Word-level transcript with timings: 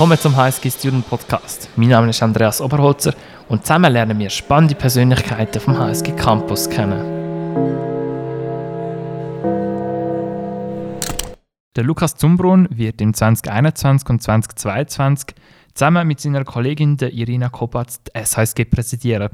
Willkommen 0.00 0.18
zum 0.18 0.34
HSG 0.34 0.70
Student 0.70 1.06
Podcast. 1.10 1.68
Mein 1.76 1.90
Name 1.90 2.08
ist 2.08 2.22
Andreas 2.22 2.62
Oberholzer 2.62 3.12
und 3.50 3.66
zusammen 3.66 3.92
lernen 3.92 4.18
wir 4.18 4.30
spannende 4.30 4.74
Persönlichkeiten 4.74 5.60
vom 5.60 5.78
HSG 5.78 6.12
Campus 6.12 6.70
kennen. 6.70 7.02
Der 11.76 11.84
Lukas 11.84 12.16
Zumbrunn 12.16 12.66
wird 12.70 13.02
im 13.02 13.12
2021 13.12 14.08
und 14.08 14.22
2022 14.22 15.34
zusammen 15.74 16.08
mit 16.08 16.18
seiner 16.18 16.44
Kollegin 16.44 16.96
der 16.96 17.12
Irina 17.12 17.50
Kopatz 17.50 18.00
die 18.02 18.24
SHSG 18.24 18.64
präsidieren. 18.64 19.28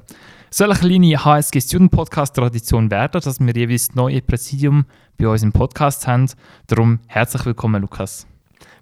Soll 0.51 0.73
eine 0.73 0.80
kleine 0.80 1.24
HSG 1.24 1.60
Student 1.60 1.92
Podcast 1.92 2.34
Tradition 2.34 2.91
werden, 2.91 3.20
dass 3.20 3.38
wir 3.38 3.55
jeweils 3.55 3.95
neue 3.95 4.20
Präsidium 4.20 4.87
bei 5.16 5.28
uns 5.28 5.45
im 5.45 5.52
Podcast 5.52 6.09
haben. 6.09 6.28
Darum 6.66 6.98
herzlich 7.06 7.46
willkommen, 7.46 7.83
Lukas. 7.83 8.27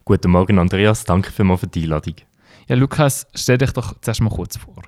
Guten 0.07 0.33
Morgen, 0.33 0.59
Andreas. 0.59 1.05
Danke 1.05 1.33
vielmals 1.33 1.61
für 1.61 1.67
die 1.67 1.85
Einladung. 1.85 2.17
Ja, 2.69 2.77
Lukas, 2.77 3.27
stell 3.35 3.57
dich 3.57 3.73
doch 3.73 3.95
zuerst 4.03 4.21
mal 4.21 4.29
kurz 4.29 4.59
vor. 4.59 4.83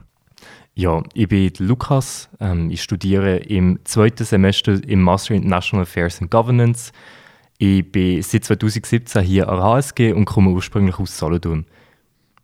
Ja, 0.75 1.03
ich 1.15 1.27
bin 1.29 1.51
Lukas. 1.59 2.29
Ähm, 2.39 2.71
ich 2.71 2.83
studiere 2.83 3.39
im 3.39 3.79
zweiten 3.85 4.27
Semester 4.27 4.73
im 4.87 5.01
Master 5.01 5.33
in 5.33 5.45
International 5.45 5.85
Affairs 5.85 6.21
and 6.21 6.31
Governance. 6.31 6.93
Ich 7.57 7.91
bin 7.91 8.21
seit 8.21 8.45
2017 8.45 9.23
hier 9.23 9.49
an 9.49 9.63
HSG 9.63 10.13
und 10.13 10.27
komme 10.27 10.51
ursprünglich 10.51 10.99
aus 10.99 11.17
Solothurn. 11.17 11.65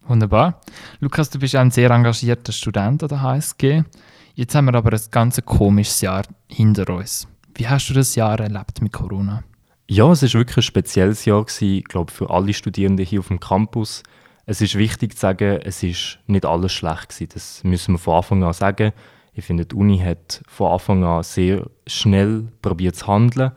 Wunderbar. 0.07 0.63
Lukas, 1.01 1.29
du 1.29 1.39
bist 1.39 1.55
ein 1.55 1.71
sehr 1.71 1.91
engagierter 1.91 2.53
Student 2.53 3.03
an 3.03 3.09
der 3.11 3.21
HSG. 3.21 3.83
Jetzt 4.35 4.55
haben 4.55 4.65
wir 4.65 4.75
aber 4.75 4.95
ein 4.95 5.01
ganz 5.11 5.39
komisches 5.45 6.01
Jahr 6.01 6.23
hinter 6.49 6.89
uns. 6.89 7.29
Wie 7.55 7.69
hast 7.69 7.91
du 7.91 7.93
das 7.93 8.15
Jahr 8.15 8.41
erlebt 8.41 8.81
mit 8.81 8.95
Corona? 8.95 9.45
Ja, 9.95 10.11
es 10.11 10.23
war 10.23 10.33
wirklich 10.41 10.57
ein 10.57 10.63
spezielles 10.63 11.27
Jahr, 11.27 11.45
gewesen, 11.45 11.85
glaube 11.85 12.11
für 12.11 12.31
alle 12.31 12.55
Studierenden 12.55 13.05
hier 13.05 13.21
auf 13.21 13.29
dem 13.29 13.41
Campus. 13.41 14.03
Es 14.47 14.63
ist 14.63 14.79
wichtig 14.79 15.13
zu 15.13 15.21
sagen, 15.21 15.61
es 15.65 15.83
ist 15.83 16.19
nicht 16.27 16.47
alles 16.47 16.73
schlecht 16.73 17.11
gewesen. 17.11 17.29
Das 17.35 17.63
müssen 17.63 17.93
wir 17.93 17.99
von 17.99 18.15
Anfang 18.15 18.43
an 18.43 18.55
sagen. 18.55 18.93
Ich 19.35 19.45
finde, 19.45 19.67
die 19.67 19.75
Uni 19.75 19.99
hat 19.99 20.41
von 20.49 20.73
Anfang 20.73 21.05
an 21.05 21.23
sehr 21.23 21.69
schnell 21.87 22.49
probiert 22.63 22.97
zu 22.97 23.07
handeln. 23.07 23.53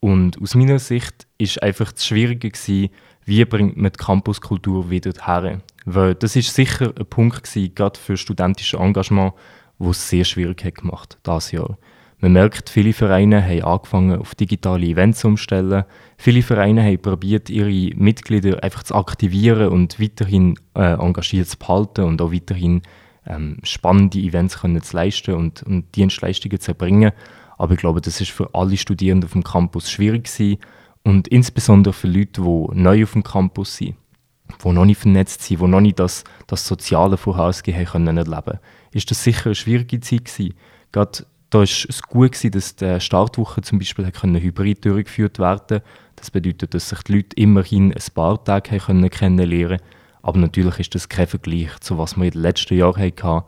Und 0.00 0.42
aus 0.42 0.56
meiner 0.56 0.80
Sicht 0.80 1.28
ist 1.38 1.62
einfach 1.62 1.92
das 1.92 2.04
Schwierige 2.04 2.50
gewesen, 2.50 2.90
wie 3.24 3.44
bringt 3.44 3.76
man 3.76 3.92
die 3.92 4.04
Campuskultur 4.04 4.90
wieder 4.90 5.12
her. 5.26 5.60
Weil 5.84 6.16
das 6.16 6.34
ist 6.34 6.52
sicher 6.52 6.92
ein 6.98 7.06
Punkt 7.06 7.44
gewesen, 7.44 7.72
gerade 7.76 8.00
für 8.00 8.16
studentisches 8.16 8.80
Engagement, 8.80 9.34
wo 9.78 9.90
es 9.90 10.08
sehr 10.08 10.24
schwierig 10.24 10.64
hat 10.64 10.74
gemacht 10.74 11.18
das 11.22 11.52
Jahr. 11.52 11.78
Man 12.20 12.32
merkt, 12.32 12.68
viele 12.68 12.92
Vereine 12.92 13.44
haben 13.44 13.62
angefangen, 13.62 14.18
auf 14.18 14.34
digitale 14.34 14.86
Events 14.86 15.24
umzustellen. 15.24 15.84
Viele 16.16 16.42
Vereine 16.42 16.82
haben 16.82 17.00
probiert, 17.00 17.48
ihre 17.48 17.94
Mitglieder 17.96 18.62
einfach 18.64 18.82
zu 18.82 18.96
aktivieren 18.96 19.68
und 19.68 20.00
weiterhin 20.00 20.58
äh, 20.74 20.94
engagiert 20.94 21.48
zu 21.48 21.56
behalten 21.58 22.02
und 22.02 22.20
auch 22.20 22.32
weiterhin 22.32 22.82
ähm, 23.24 23.58
spannende 23.62 24.18
Events 24.18 24.60
können 24.60 24.82
zu 24.82 24.96
leisten 24.96 25.34
und, 25.34 25.62
und 25.62 25.94
Dienstleistungen 25.94 26.58
zu 26.58 26.72
erbringen. 26.72 27.12
Aber 27.56 27.74
ich 27.74 27.80
glaube, 27.80 28.00
das 28.00 28.20
ist 28.20 28.30
für 28.30 28.52
alle 28.52 28.76
Studierenden 28.76 29.28
auf 29.28 29.32
dem 29.32 29.44
Campus 29.44 29.88
schwierig 29.88 30.24
gewesen 30.24 30.58
und 31.04 31.28
insbesondere 31.28 31.92
für 31.92 32.08
Leute, 32.08 32.42
die 32.42 32.66
neu 32.72 33.04
auf 33.04 33.12
dem 33.12 33.22
Campus 33.22 33.76
sind, 33.76 33.94
die 34.64 34.72
noch 34.72 34.84
nicht 34.84 35.00
vernetzt 35.00 35.42
sind, 35.42 35.60
die 35.60 35.66
noch 35.66 35.80
nicht 35.80 36.00
das, 36.00 36.24
das 36.48 36.66
Soziale 36.66 37.16
von 37.16 37.36
HSG 37.36 37.74
haben 37.74 37.84
können 37.84 38.16
erleben, 38.16 38.58
ist 38.90 39.10
das 39.10 39.22
sicher 39.22 39.46
eine 39.46 39.54
schwierige 39.54 40.00
Zeit 40.00 40.24
gewesen. 40.24 40.54
Gerade 40.90 41.26
da 41.50 41.58
war 41.58 41.64
es 41.64 42.02
gut, 42.02 42.32
gewesen, 42.32 42.50
dass 42.50 42.76
die 42.76 43.00
Startwoche 43.00 43.62
zum 43.62 43.78
Beispiel 43.78 44.06
hybrid 44.06 44.84
durchgeführt 44.84 45.38
werden 45.38 45.80
Das 46.16 46.30
bedeutet, 46.30 46.74
dass 46.74 46.90
sich 46.90 47.02
die 47.02 47.14
Leute 47.14 47.36
immerhin 47.36 47.92
ein 47.92 48.14
paar 48.14 48.42
Tage 48.42 48.78
können 48.78 49.08
kennenlernen 49.08 49.78
konnten. 49.78 49.94
Aber 50.22 50.38
natürlich 50.38 50.78
ist 50.80 50.94
das 50.94 51.08
kein 51.08 51.26
Vergleich 51.26 51.78
zu 51.80 51.96
was 51.96 52.16
wir 52.16 52.24
in 52.24 52.32
den 52.32 52.42
letzten 52.42 52.76
Jahren 52.76 53.02
hatten. 53.02 53.46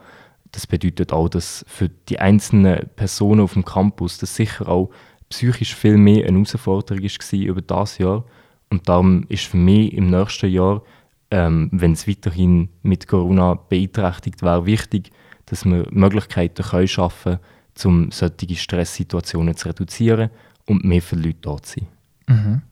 Das 0.53 0.67
bedeutet 0.67 1.13
auch, 1.13 1.29
dass 1.29 1.65
für 1.69 1.89
die 2.09 2.19
einzelnen 2.19 2.89
Personen 2.97 3.41
auf 3.41 3.53
dem 3.53 3.65
Campus 3.65 4.19
das 4.19 4.35
sicher 4.35 4.69
auch 4.69 4.91
psychisch 5.29 5.75
viel 5.75 5.97
mehr 5.97 6.27
eine 6.27 6.39
Herausforderung 6.39 7.03
war 7.03 7.39
über 7.39 7.63
das 7.63 7.99
Jahr. 7.99 8.25
Und 8.71 8.89
darum 8.89 9.27
ist 9.29 9.45
für 9.45 9.59
mich 9.59 9.93
im 9.93 10.11
nächsten 10.11 10.51
Jahr, 10.51 10.83
ähm, 11.31 11.69
wenn 11.73 11.93
es 11.93 12.09
weiterhin 12.09 12.71
mit 12.83 13.07
Corona 13.07 13.55
beeinträchtigt 13.55 14.43
wäre, 14.43 14.67
wichtig, 14.67 15.11
dass 15.47 15.65
wir 15.65 15.87
Möglichkeiten 15.91 16.63
können 16.65 16.89
schaffen 16.89 17.35
können, 17.35 17.60
um 17.87 18.11
solche 18.11 18.57
Stresssituationen 18.57 19.57
zu 19.57 19.69
reduzieren 19.69 20.31
und 20.67 20.85
mehr 20.85 21.03
für 21.03 21.17
Leute 21.17 21.39
da 21.43 21.57
zu 21.63 21.81
sein. 21.81 21.89
Mhm. 22.27 22.63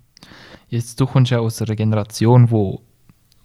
Jetzt, 0.69 1.01
du 1.01 1.07
kommst 1.07 1.31
ja 1.31 1.39
aus 1.39 1.63
einer 1.63 1.75
Generation, 1.75 2.51
wo, 2.51 2.83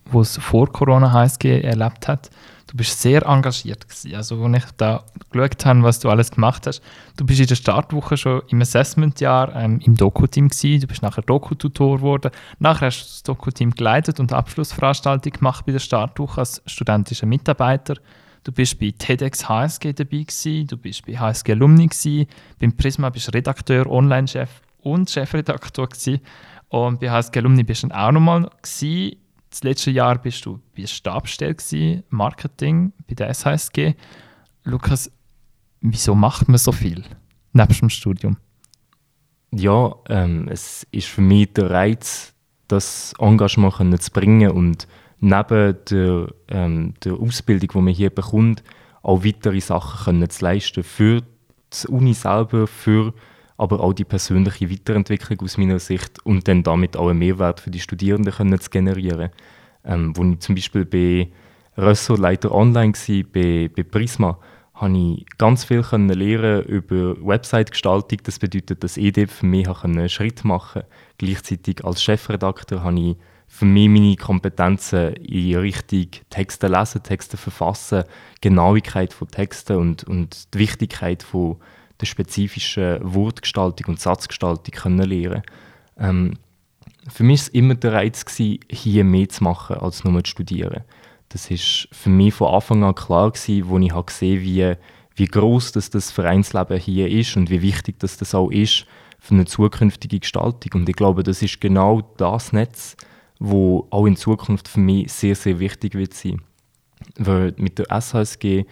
wo 0.05 0.21
es 0.21 0.37
vor 0.37 0.71
Corona 0.71 1.11
HSG 1.11 1.61
erlebt 1.61 2.07
hat. 2.07 2.29
Du 2.67 2.77
bist 2.77 2.99
sehr 2.99 3.25
engagiert 3.25 3.87
gewesen. 3.87 4.15
Also, 4.15 4.43
als 4.43 4.65
ich 4.65 4.71
da 4.77 5.03
geschaut 5.29 5.65
habe, 5.65 5.83
was 5.83 5.99
du 5.99 6.09
alles 6.09 6.31
gemacht 6.31 6.65
hast, 6.65 6.81
du 7.17 7.25
bist 7.25 7.39
in 7.39 7.47
der 7.47 7.55
Startwoche 7.55 8.17
schon 8.17 8.41
im 8.49 8.61
Assessmentjahr 8.61 9.55
ähm, 9.55 9.79
im 9.83 9.95
Doku-Team. 9.95 10.49
Du 10.49 10.87
bist 10.87 11.01
nachher 11.01 11.21
Doku-Tutor 11.21 11.97
geworden. 11.97 12.31
Nachher 12.59 12.87
hast 12.87 13.03
du 13.03 13.05
das 13.05 13.23
Doku-Team 13.23 13.71
geleitet 13.71 14.19
und 14.19 14.33
Abschlussveranstaltung 14.33 15.33
gemacht 15.33 15.65
bei 15.65 15.71
der 15.71 15.79
Startwoche 15.79 16.41
als 16.41 16.61
studentischer 16.65 17.27
Mitarbeiter. 17.27 17.95
Du 18.43 18.51
bist 18.51 18.77
bei 18.77 18.93
TEDx 18.97 19.47
HSG 19.47 19.93
dabei 19.93 20.23
gewesen, 20.23 20.67
du 20.67 20.77
bist 20.77 21.05
bei 21.05 21.17
HSG 21.17 21.53
Alumni 21.53 21.87
gewesen, 21.87 22.27
beim 22.59 22.75
Prisma 22.75 23.09
bist 23.09 23.27
du 23.27 23.31
Redakteur, 23.31 23.89
Online-Chef 23.89 24.49
und 24.81 25.09
Chefredaktor 25.09 25.87
gewesen. 25.87 26.19
Und 26.67 26.99
bei 26.99 27.09
HSG 27.09 27.39
Alumni 27.39 27.63
bist 27.63 27.83
du 27.83 27.87
dann 27.87 27.97
auch 27.97 28.11
nochmal. 28.11 28.49
Das 28.61 29.63
letzte 29.63 29.91
Jahr 29.91 30.17
bist 30.17 30.45
du 30.45 30.59
bei 30.75 30.85
Stabstelle 30.85 31.55
gewesen, 31.55 32.03
Marketing 32.09 32.91
bei 33.07 33.13
der 33.15 33.33
SHSG. 33.33 33.93
Lukas, 34.65 35.11
wieso 35.79 36.15
macht 36.15 36.49
man 36.49 36.57
so 36.57 36.71
viel 36.71 37.03
neben 37.53 37.73
dem 37.73 37.89
Studium? 37.89 38.37
Ja, 39.51 39.95
ähm, 40.09 40.47
es 40.49 40.85
ist 40.91 41.07
für 41.07 41.21
mich 41.21 41.53
der 41.53 41.69
Reiz, 41.69 42.33
das 42.67 43.13
Engagement 43.19 44.01
zu 44.01 44.11
bringen 44.11 44.51
und 44.51 44.87
neben 45.23 45.77
der, 45.89 46.27
ähm, 46.49 46.93
der 47.03 47.13
Ausbildung, 47.13 47.69
die 47.69 47.77
man 47.77 47.93
hier 47.93 48.09
bekommt, 48.09 48.61
auch 49.01 49.23
weitere 49.23 49.61
Sachen 49.61 50.05
können 50.05 50.29
zu 50.29 50.43
leisten 50.43 50.83
für 50.83 51.21
die 51.21 51.87
Uni 51.87 52.13
selber, 52.13 52.67
für 52.67 53.13
aber 53.57 53.79
auch 53.79 53.93
die 53.93 54.03
persönliche 54.03 54.69
Weiterentwicklung 54.69 55.39
aus 55.41 55.57
meiner 55.57 55.79
Sicht 55.79 56.25
und 56.25 56.47
dann 56.47 56.63
damit 56.63 56.97
auch 56.97 57.07
einen 57.07 57.19
Mehrwert 57.19 57.61
für 57.61 57.71
die 57.71 57.79
Studierenden 57.79 58.33
können 58.33 58.59
zu 58.59 58.69
generieren. 58.69 59.29
Ähm, 59.85 60.15
wo 60.15 60.25
ich 60.25 60.39
zum 60.39 60.55
Beispiel 60.55 60.85
bei 60.85 61.29
Ressortleiter 61.77 62.51
online 62.51 62.93
war, 62.93 63.23
bei, 63.31 63.69
bei 63.73 63.83
Prisma, 63.83 64.37
habe 64.73 64.97
ich 64.97 65.25
ganz 65.37 65.63
viel 65.63 65.83
können 65.83 66.09
lernen 66.09 66.63
über 66.65 67.15
Website-Gestaltung. 67.25 68.19
Das 68.23 68.39
bedeutet, 68.39 68.83
dass 68.83 68.97
ich 68.97 69.13
für 69.29 69.45
mich 69.45 69.69
einen 69.69 70.09
Schritt 70.09 70.43
machen 70.43 70.81
konnte. 70.81 70.87
Gleichzeitig 71.17 71.85
als 71.85 72.03
Chefredakteur 72.03 72.83
habe 72.83 72.99
ich 72.99 73.17
für 73.53 73.65
mich 73.65 73.87
meine 73.87 74.15
Kompetenzen 74.15 75.13
in 75.17 75.55
Richtung 75.55 76.07
Texte 76.31 76.67
lesen, 76.67 77.03
Texte 77.03 77.37
verfassen, 77.37 78.03
Genauigkeit 78.41 79.13
von 79.13 79.27
Texten 79.27 79.77
und, 79.77 80.03
und 80.05 80.51
die 80.55 80.57
Wichtigkeit 80.57 81.21
von 81.21 81.57
der 82.01 82.07
spezifischen 82.07 82.97
Wortgestaltung 83.03 83.89
und 83.89 83.99
Satzgestaltung 83.99 84.73
können 84.73 85.07
lernen. 85.07 85.43
Ähm, 85.99 86.33
für 87.07 87.23
mich 87.23 87.43
war 87.43 87.53
immer 87.53 87.75
der 87.75 87.93
Reiz, 87.93 88.25
gewesen, 88.25 88.59
hier 88.71 89.03
mehr 89.03 89.29
zu 89.29 89.43
machen, 89.43 89.77
als 89.77 90.03
nur 90.03 90.23
zu 90.23 90.31
studieren. 90.31 90.83
Das 91.29 91.51
ist 91.51 91.87
für 91.91 92.09
mich 92.09 92.33
von 92.33 92.55
Anfang 92.55 92.83
an 92.83 92.95
klar, 92.95 93.31
wo 93.33 93.77
ich 93.77 93.91
habe 93.91 94.05
gesehen 94.05 94.41
wie, 94.41 94.73
wie 95.15 95.27
groß 95.27 95.73
das, 95.73 95.91
das 95.91 96.09
Vereinsleben 96.09 96.79
hier 96.79 97.07
ist 97.07 97.37
und 97.37 97.51
wie 97.51 97.61
wichtig 97.61 97.99
das, 97.99 98.17
das 98.17 98.33
auch 98.33 98.49
ist 98.49 98.87
für 99.19 99.35
eine 99.35 99.45
zukünftige 99.45 100.19
Gestaltung. 100.19 100.81
Und 100.81 100.89
ich 100.89 100.95
glaube, 100.95 101.21
das 101.21 101.43
ist 101.43 101.61
genau 101.61 102.01
das 102.17 102.51
Netz, 102.51 102.97
wo 103.45 103.87
auch 103.89 104.05
in 104.05 104.15
Zukunft 104.15 104.69
für 104.69 104.79
mich 104.79 105.11
sehr, 105.11 105.35
sehr 105.35 105.59
wichtig 105.59 105.95
wird 105.95 106.13
sein. 106.13 106.41
Weil 107.17 107.53
mit 107.57 107.77
der 107.77 107.87
SHSG 108.01 108.63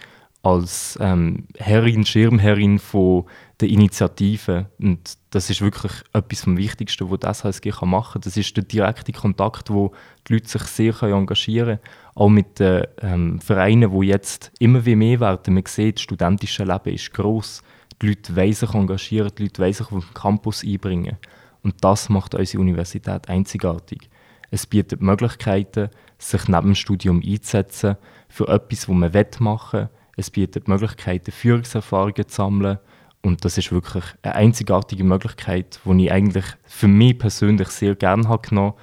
als 0.43 0.97
ähm, 1.01 1.45
Herrin, 1.57 2.05
Schirmherrin 2.05 2.79
von 2.79 3.25
der 3.59 3.67
Initiative, 3.67 4.67
und 4.79 5.17
das 5.31 5.49
ist 5.49 5.59
wirklich 5.59 5.91
etwas 6.13 6.45
vom 6.45 6.55
Wichtigsten, 6.55 7.11
was 7.11 7.19
die 7.19 7.51
SHSG 7.51 7.85
machen 7.85 8.13
kann, 8.13 8.21
das 8.21 8.37
ist 8.37 8.55
der 8.55 8.63
direkte 8.63 9.11
Kontakt, 9.11 9.69
wo 9.69 9.91
die 10.25 10.35
Leute 10.35 10.47
sich 10.47 10.63
sehr 10.63 11.03
engagieren 11.03 11.79
können, 11.79 12.15
auch 12.15 12.29
mit 12.29 12.59
den 12.59 12.85
ähm, 13.01 13.41
Vereinen, 13.41 13.91
die 13.91 14.07
jetzt 14.07 14.53
immer 14.59 14.81
mehr 14.81 15.19
werden. 15.19 15.53
Man 15.53 15.65
sieht, 15.67 15.97
das 15.97 16.03
studentische 16.03 16.63
Leben 16.63 16.95
ist 16.95 17.13
gross. 17.13 17.61
Die 18.01 18.07
Leute 18.07 18.37
wollen 18.37 18.53
sich 18.53 18.73
engagieren, 18.73 19.31
die 19.37 19.43
Leute 19.43 19.61
wollen 19.61 19.73
sich 19.73 19.91
auf 19.91 20.05
den 20.05 20.13
Campus 20.13 20.63
einbringen. 20.63 21.17
Und 21.61 21.75
das 21.83 22.07
macht 22.07 22.35
unsere 22.35 22.61
Universität 22.61 23.27
einzigartig. 23.27 24.09
Es 24.51 24.67
bietet 24.67 25.01
Möglichkeiten, 25.01 25.89
sich 26.17 26.47
neben 26.47 26.67
dem 26.67 26.75
Studium 26.75 27.21
einzusetzen 27.25 27.95
für 28.27 28.47
etwas, 28.49 28.81
das 28.81 28.87
man 28.89 29.11
machen 29.39 29.79
will. 29.79 29.89
Es 30.17 30.29
bietet 30.29 30.67
Möglichkeiten, 30.67 31.31
Führungserfahrungen 31.31 32.27
zu 32.27 32.35
sammeln. 32.35 32.77
Und 33.21 33.45
das 33.45 33.57
ist 33.57 33.71
wirklich 33.71 34.03
eine 34.21 34.35
einzigartige 34.35 35.03
Möglichkeit, 35.03 35.79
die 35.85 36.05
ich 36.05 36.11
eigentlich 36.11 36.45
für 36.65 36.87
mich 36.87 37.17
persönlich 37.17 37.69
sehr 37.69 37.95
gerne 37.95 38.27
habe 38.27 38.47
genommen 38.47 38.73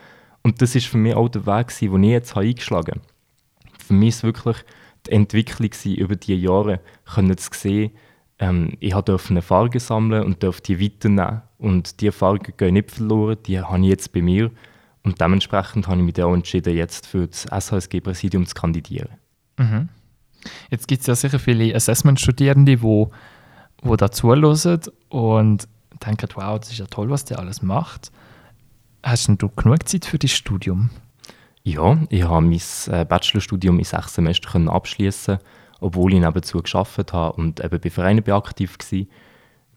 Und 0.43 0.63
das 0.63 0.75
ist 0.75 0.87
für 0.87 0.97
mich 0.97 1.15
auch 1.15 1.29
der 1.29 1.47
Weg, 1.47 1.77
den 1.79 2.03
ich 2.03 2.11
jetzt 2.11 2.37
eingeschlagen 2.37 3.01
habe. 3.01 3.75
Für 3.79 3.95
mich 3.95 4.09
ist 4.11 4.23
wirklich 4.23 4.57
die 5.07 5.13
Entwicklung 5.13 5.71
über 5.97 6.17
die 6.17 6.35
Jahre, 6.35 6.81
können 7.05 7.37
zu 7.37 7.51
sehen, 7.53 7.91
ähm, 8.39 8.73
ich 8.81 8.95
durfte 8.95 9.35
Erfahrungen 9.35 9.81
sammeln 9.81 10.25
und 10.25 10.43
durfte 10.43 10.77
die 10.77 10.85
weiternehmen. 10.85 11.43
Und 11.59 12.01
diese 12.01 12.09
Erfahrungen 12.09 12.53
gehen 12.57 12.75
nicht 12.75 12.91
verloren, 12.91 13.37
die 13.47 13.61
habe 13.61 13.81
ich 13.81 13.89
jetzt 13.89 14.13
bei 14.13 14.23
mir. 14.23 14.51
Und 15.03 15.21
dementsprechend 15.21 15.87
habe 15.87 15.99
ich 15.99 16.05
mich 16.05 16.23
auch 16.23 16.35
entschieden, 16.35 16.75
jetzt 16.75 17.07
für 17.07 17.29
das 17.29 17.47
SHSG-Präsidium 17.47 18.47
zu 18.47 18.55
kandidieren. 18.55 19.11
Mhm. 19.57 19.89
Jetzt 20.71 20.89
gibt 20.89 21.01
es 21.01 21.07
ja 21.07 21.15
sicher 21.15 21.39
viele 21.39 21.75
Assessment-Studierende, 21.75 22.77
die 22.77 22.83
wo, 22.83 23.11
wo 23.83 23.97
da 23.97 24.11
zuhören 24.11 24.81
und 25.09 25.69
denken, 26.05 26.29
wow, 26.35 26.59
das 26.59 26.71
ist 26.71 26.79
ja 26.79 26.87
toll, 26.87 27.11
was 27.11 27.25
der 27.25 27.39
alles 27.39 27.63
macht. 27.63 28.13
Hast 29.03 29.29
du 29.29 29.49
genug 29.49 29.89
Zeit 29.89 30.05
für 30.05 30.19
das 30.19 30.33
Studium? 30.33 30.91
Ja, 31.63 31.99
ich 32.09 32.23
habe 32.23 32.47
mein 32.47 32.61
äh, 32.87 33.05
Bachelorstudium 33.05 33.79
in 33.79 33.85
sechs 33.85 34.15
Semestern 34.15 34.69
abschließen, 34.69 35.39
obwohl 35.81 36.15
ich 36.15 36.21
nebenzu 36.21 36.63
geschafft 36.63 37.13
habe 37.13 37.33
und 37.35 37.63
eben 37.63 37.81
bei 37.81 37.91
Vereinen 37.91 38.29
aktiv 38.31 38.77
war. 38.79 38.99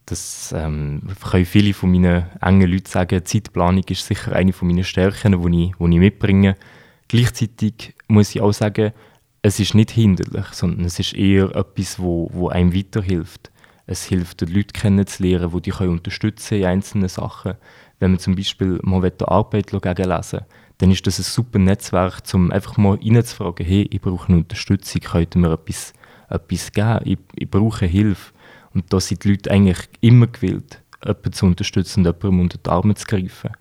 Das 0.05 0.53
ähm, 0.57 1.01
können 1.29 1.45
viele 1.45 1.73
von 1.73 1.91
meinen 1.91 2.25
engen 2.41 2.69
Leuten 2.69 2.87
sagen. 2.87 3.25
Zeitplanung 3.25 3.83
ist 3.87 4.05
sicher 4.05 4.33
eine 4.33 4.53
von 4.53 4.67
meinen 4.67 4.83
Stärken, 4.83 5.41
die 5.41 5.65
ich, 5.65 5.71
ich 5.79 5.99
mitbringe. 5.99 6.57
Gleichzeitig 7.07 7.95
muss 8.07 8.35
ich 8.35 8.41
auch 8.41 8.51
sagen, 8.51 8.93
es 9.41 9.59
ist 9.59 9.73
nicht 9.73 9.91
hinderlich, 9.91 10.47
sondern 10.51 10.85
es 10.85 10.99
ist 10.99 11.13
eher 11.13 11.55
etwas, 11.55 11.99
wo, 11.99 12.29
wo 12.31 12.49
einem 12.49 12.75
weiterhilft. 12.75 13.51
Es 13.87 14.05
hilft, 14.05 14.41
die 14.41 14.45
Leute 14.45 14.73
kennenzulernen, 14.73 15.51
die 15.53 15.61
dich 15.61 15.79
unterstützen 15.79 16.59
in 16.59 16.65
einzelnen 16.65 17.09
Sachen. 17.09 17.55
Wenn 17.99 18.11
man 18.11 18.19
zum 18.19 18.35
Beispiel 18.35 18.79
mal 18.83 19.09
die 19.09 19.25
Arbeit 19.25 19.71
gegenlesen 19.71 20.39
will, 20.39 20.45
dann 20.77 20.91
ist 20.91 21.05
das 21.05 21.19
ein 21.19 21.23
super 21.23 21.59
Netzwerk, 21.59 22.23
um 22.33 22.51
einfach 22.51 22.77
mal 22.77 22.97
reinzufragen, 22.97 23.65
hey, 23.65 23.87
ich 23.91 24.01
brauche 24.01 24.29
eine 24.29 24.37
Unterstützung, 24.37 25.01
könnt 25.01 25.35
ihr 25.35 25.39
mir 25.39 25.53
etwas, 25.53 25.93
etwas 26.29 26.71
geben? 26.71 26.99
Ich, 27.03 27.17
ich 27.35 27.49
brauche 27.49 27.85
Hilfe. 27.85 28.33
Und 28.73 28.91
da 28.91 28.99
sind 28.99 29.23
die 29.23 29.31
Leute 29.31 29.51
eigentlich 29.51 29.89
immer 29.99 30.27
gewillt, 30.27 30.81
jemanden 31.03 31.33
zu 31.33 31.45
unterstützen 31.45 32.05
und 32.05 32.05
jemandem 32.05 32.39
unter 32.41 32.57
die 32.57 32.69
Arme 32.69 32.95
zu 32.95 33.05
greifen. 33.05 33.51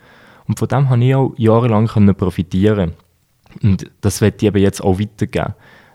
Und 0.46 0.58
von 0.58 0.68
dem 0.68 0.88
habe 0.88 1.04
ich 1.04 1.14
auch 1.14 1.34
jahrelang 1.36 1.86
profitieren 2.14 2.92
Und 3.62 3.90
das 4.00 4.20
werde 4.20 4.36
ich 4.38 4.44
eben 4.44 4.62
jetzt 4.62 4.82
auch 4.82 4.98
weitergeben. 4.98 5.54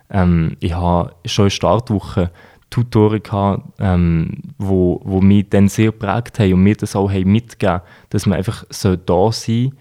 Ähm, 0.09 0.57
ich 0.59 0.73
habe 0.73 1.13
schon 1.25 1.45
in 1.45 1.51
Startwoche 1.51 2.31
Tutoren 2.69 3.23
gehabt, 3.23 3.63
ähm, 3.79 4.41
wo, 4.57 5.01
wo 5.03 5.21
mich 5.21 5.49
dann 5.49 5.67
sehr 5.67 5.91
geprägt 5.91 6.39
haben 6.39 6.53
und 6.53 6.63
mir 6.63 6.75
das 6.75 6.95
auch 6.95 7.09
haben 7.09 7.31
mitgegeben 7.31 7.81
dass 8.09 8.25
man 8.25 8.37
einfach 8.37 8.65
so 8.69 8.95
da 8.95 9.31
sein 9.31 9.71
soll. 9.71 9.77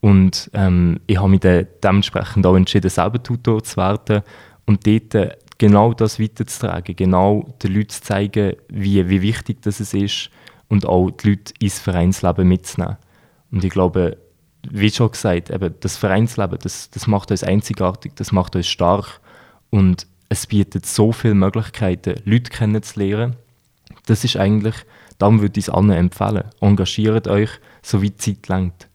Und 0.00 0.50
ähm, 0.54 1.00
ich 1.06 1.18
habe 1.18 1.28
mich 1.28 1.40
dann 1.40 1.66
dementsprechend 1.82 2.46
auch 2.46 2.56
entschieden, 2.56 2.88
selber 2.88 3.22
Tutor 3.22 3.62
zu 3.62 3.76
werden 3.76 4.22
und 4.64 4.86
dort 4.86 5.36
genau 5.58 5.92
das 5.92 6.20
weiterzutragen, 6.20 6.96
genau 6.96 7.54
den 7.62 7.74
Leuten 7.74 7.90
zu 7.90 8.02
zeigen, 8.02 8.54
wie, 8.68 9.08
wie 9.08 9.22
wichtig 9.22 9.62
das 9.62 9.80
ist 9.80 10.30
und 10.68 10.86
auch 10.86 11.10
die 11.10 11.30
Leute 11.30 11.52
ins 11.58 11.80
Vereinsleben 11.80 12.48
mitzunehmen. 12.48 12.96
Und 13.50 13.64
ich 13.64 13.70
glaube, 13.70 14.16
wie 14.70 14.90
schon 14.90 15.10
gesagt, 15.10 15.50
eben 15.50 15.74
das 15.80 15.96
Vereinsleben, 15.96 16.58
das, 16.62 16.90
das 16.90 17.06
macht 17.06 17.30
uns 17.30 17.42
einzigartig, 17.42 18.12
das 18.16 18.32
macht 18.32 18.54
uns 18.56 18.68
stark 18.68 19.20
und 19.70 20.06
es 20.28 20.46
bietet 20.46 20.86
so 20.86 21.12
viele 21.12 21.34
Möglichkeiten, 21.34 22.20
Leute 22.24 22.50
kennenzulernen. 22.50 23.36
Das 24.06 24.24
ist 24.24 24.36
eigentlich, 24.36 24.74
darum 25.18 25.40
würde 25.40 25.58
ich 25.58 25.68
es 25.68 25.70
allen 25.70 25.90
empfehlen. 25.90 26.44
Engagiert 26.60 27.28
euch, 27.28 27.50
so 27.82 28.02
wie 28.02 28.10
die 28.10 28.16
Zeit 28.16 28.48
lenkt. 28.48 28.87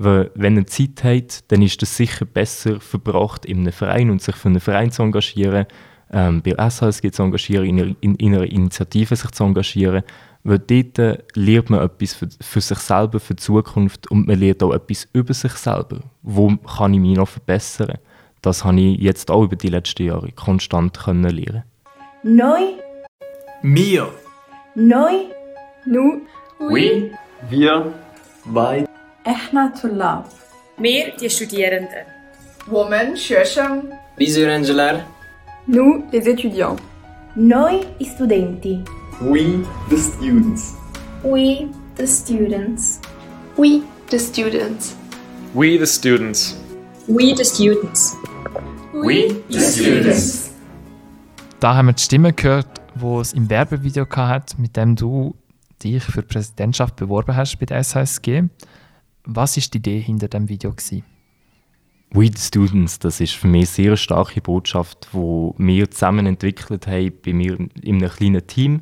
Weil, 0.00 0.30
wenn 0.34 0.56
ihr 0.56 0.66
Zeit 0.66 1.02
habt, 1.02 1.50
dann 1.50 1.60
ist 1.60 1.82
es 1.82 1.96
sicher 1.96 2.24
besser 2.24 2.80
verbracht, 2.80 3.44
in 3.44 3.58
einem 3.58 3.72
Verein 3.72 4.10
und 4.10 4.22
sich 4.22 4.36
für 4.36 4.48
einen 4.48 4.60
Verein 4.60 4.92
zu 4.92 5.02
engagieren, 5.02 5.66
ähm, 6.12 6.40
bei 6.40 6.52
SHSG 6.52 7.10
zu 7.10 7.22
engagieren, 7.22 7.66
in 7.66 7.80
einer, 7.80 7.94
in, 8.00 8.14
in 8.14 8.34
einer 8.34 8.44
Initiative 8.44 9.16
sich 9.16 9.30
zu 9.32 9.44
engagieren. 9.44 10.02
Weil 10.44 10.60
dort 10.60 11.24
lernt 11.34 11.70
man 11.70 11.80
etwas 11.80 12.14
für, 12.14 12.28
für, 12.40 12.60
sich 12.60 12.78
selber, 12.78 13.18
für 13.20 13.34
die 13.34 13.42
Zukunft 13.42 14.10
und 14.10 14.26
man 14.26 14.38
lernt 14.38 14.62
auch 14.62 14.72
etwas 14.72 15.08
über 15.12 15.34
sich 15.34 15.52
selber. 15.52 16.00
Wo 16.22 16.56
kann 16.56 16.94
ich 16.94 17.00
mich 17.00 17.16
noch 17.16 17.28
verbessern? 17.28 17.98
das 18.42 18.64
habe 18.64 18.80
ich 18.80 18.98
jetzt 18.98 19.30
auch 19.30 19.44
über 19.44 19.56
die 19.56 19.68
letzten 19.68 20.04
Jahre 20.04 20.32
konstant 20.32 20.98
können 20.98 21.28
lernen. 21.28 21.64
Noi. 22.22 22.74
Mir. 23.62 24.08
Noi. 24.74 25.26
Nu. 25.84 26.22
Oui. 26.58 27.12
Wir. 27.48 27.92
Bei. 28.46 28.86
إحنا 29.28 29.72
طلاب 29.82 30.24
Wir, 30.78 31.12
die 31.20 31.28
Studierenden. 31.28 32.06
Women, 32.66 33.16
Schöschen. 33.16 33.92
Biz 34.18 34.38
öğrenciler. 34.38 35.04
Nous, 35.66 36.04
les 36.12 36.26
étudiants. 36.26 36.80
Noi, 37.36 37.80
i 37.98 38.04
studenti. 38.04 38.84
We, 39.20 39.64
the 39.90 39.96
students. 39.96 40.74
We, 41.24 41.66
the 41.96 42.06
students. 42.06 43.00
We, 43.56 43.82
the 44.10 44.18
students. 44.18 44.96
We, 45.54 45.78
the 45.78 45.86
students. 45.86 46.56
We, 47.08 47.34
the 47.34 47.44
students. 47.44 48.16
We, 48.94 49.34
the 49.50 49.60
students. 49.60 50.50
Da 51.60 51.74
haben 51.74 51.88
wir 51.88 51.94
die 51.94 52.02
Stimme 52.02 52.32
gehört, 52.32 52.68
wo 52.94 53.20
es 53.20 53.32
im 53.32 53.50
Werbevideo 53.50 54.06
hat, 54.16 54.58
mit 54.58 54.76
dem 54.76 54.94
du 54.96 55.34
dich 55.82 56.02
für 56.02 56.22
die 56.22 56.28
Präsidentschaft 56.28 56.96
beworben 56.96 57.36
hast 57.36 57.58
bei 57.58 57.66
der 57.66 57.82
SHSG. 57.82 58.44
Was 59.30 59.58
war 59.58 59.64
die 59.70 59.76
Idee 59.76 60.00
hinter 60.00 60.28
dem 60.28 60.48
Video? 60.48 60.70
Gewesen? 60.70 61.04
We 62.12 62.30
the 62.34 62.40
Students, 62.40 62.98
das 62.98 63.20
ist 63.20 63.34
für 63.34 63.46
mich 63.46 63.58
eine 63.58 63.66
sehr 63.66 63.96
starke 63.98 64.40
Botschaft, 64.40 65.08
die 65.12 65.52
wir 65.58 65.90
zusammen 65.90 66.24
entwickelt 66.24 66.86
haben, 66.86 67.12
bei 67.22 67.34
mir 67.34 67.58
in 67.82 67.96
einem 67.96 68.08
kleinen 68.08 68.46
Team. 68.46 68.80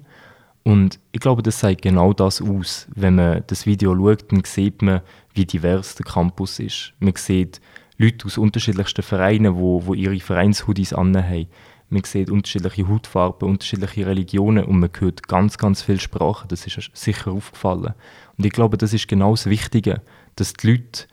Und 0.63 1.01
ich 1.11 1.19
glaube, 1.19 1.43
das 1.43 1.59
sagt 1.59 1.83
genau 1.83 2.13
das 2.13 2.41
aus. 2.41 2.87
Wenn 2.95 3.17
man 3.17 3.43
das 3.49 3.67
Video 3.67 3.97
schaut, 3.97 4.31
dann 4.31 4.45
sieht 4.45 4.83
man, 4.83 5.01
wie 5.35 5.47
divers 5.47 5.97
der 5.97 6.07
Campus 6.07 6.61
ist. 6.61 6.93
Man 7.01 7.17
sieht 7.17 7.61
Leute 7.99 8.27
aus 8.27 8.39
unterschiedlichsten 8.39 9.03
Vereinen, 9.03 9.57
wo, 9.57 9.85
wo 9.85 9.95
ihre 9.95 10.21
Vereinshoodies 10.21 10.93
anhaben. 10.93 11.49
Man 11.89 12.05
sieht 12.05 12.31
unterschiedliche 12.31 12.87
Hautfarben, 12.87 13.49
unterschiedliche 13.49 14.07
Religionen 14.07 14.65
und 14.65 14.79
man 14.79 14.91
hört 14.97 15.27
ganz, 15.27 15.59
ganz 15.59 15.83
viele 15.83 15.99
Sprachen. 16.01 16.47
Das 16.47 16.67
ist 16.67 16.91
sicher 16.95 17.33
aufgefallen. 17.33 17.95
Und 18.39 18.47
ich 18.47 18.53
glaube, 18.53 18.77
das 18.77 18.93
ist 18.93 19.09
genau 19.09 19.33
das 19.33 19.47
Wichtige, 19.47 20.03
dass 20.37 20.53
die 20.53 20.71
Leute 20.71 21.07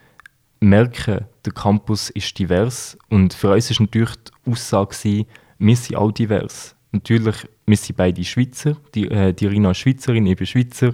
merken, 0.60 1.26
der 1.46 1.54
Campus 1.54 2.10
ist 2.10 2.38
divers. 2.38 2.98
Und 3.10 3.34
für 3.34 3.52
uns 3.52 3.70
war 3.70 3.86
natürlich 3.86 4.16
die 4.16 4.52
Aussage, 4.52 5.26
wir 5.60 5.76
sind 5.76 5.96
auch 5.96 6.12
divers. 6.12 6.76
Natürlich, 6.92 7.36
wir 7.66 7.78
sind 7.78 7.98
beide 7.98 8.24
Schweizer. 8.24 8.78
Die, 8.94 9.10
äh, 9.10 9.34
die 9.34 9.48
Rina 9.48 9.72
ist 9.72 9.80
Schweizerin, 9.80 10.26
ich 10.26 10.38
bin 10.38 10.48
Schweizer. 10.48 10.94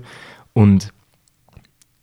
Und 0.54 0.94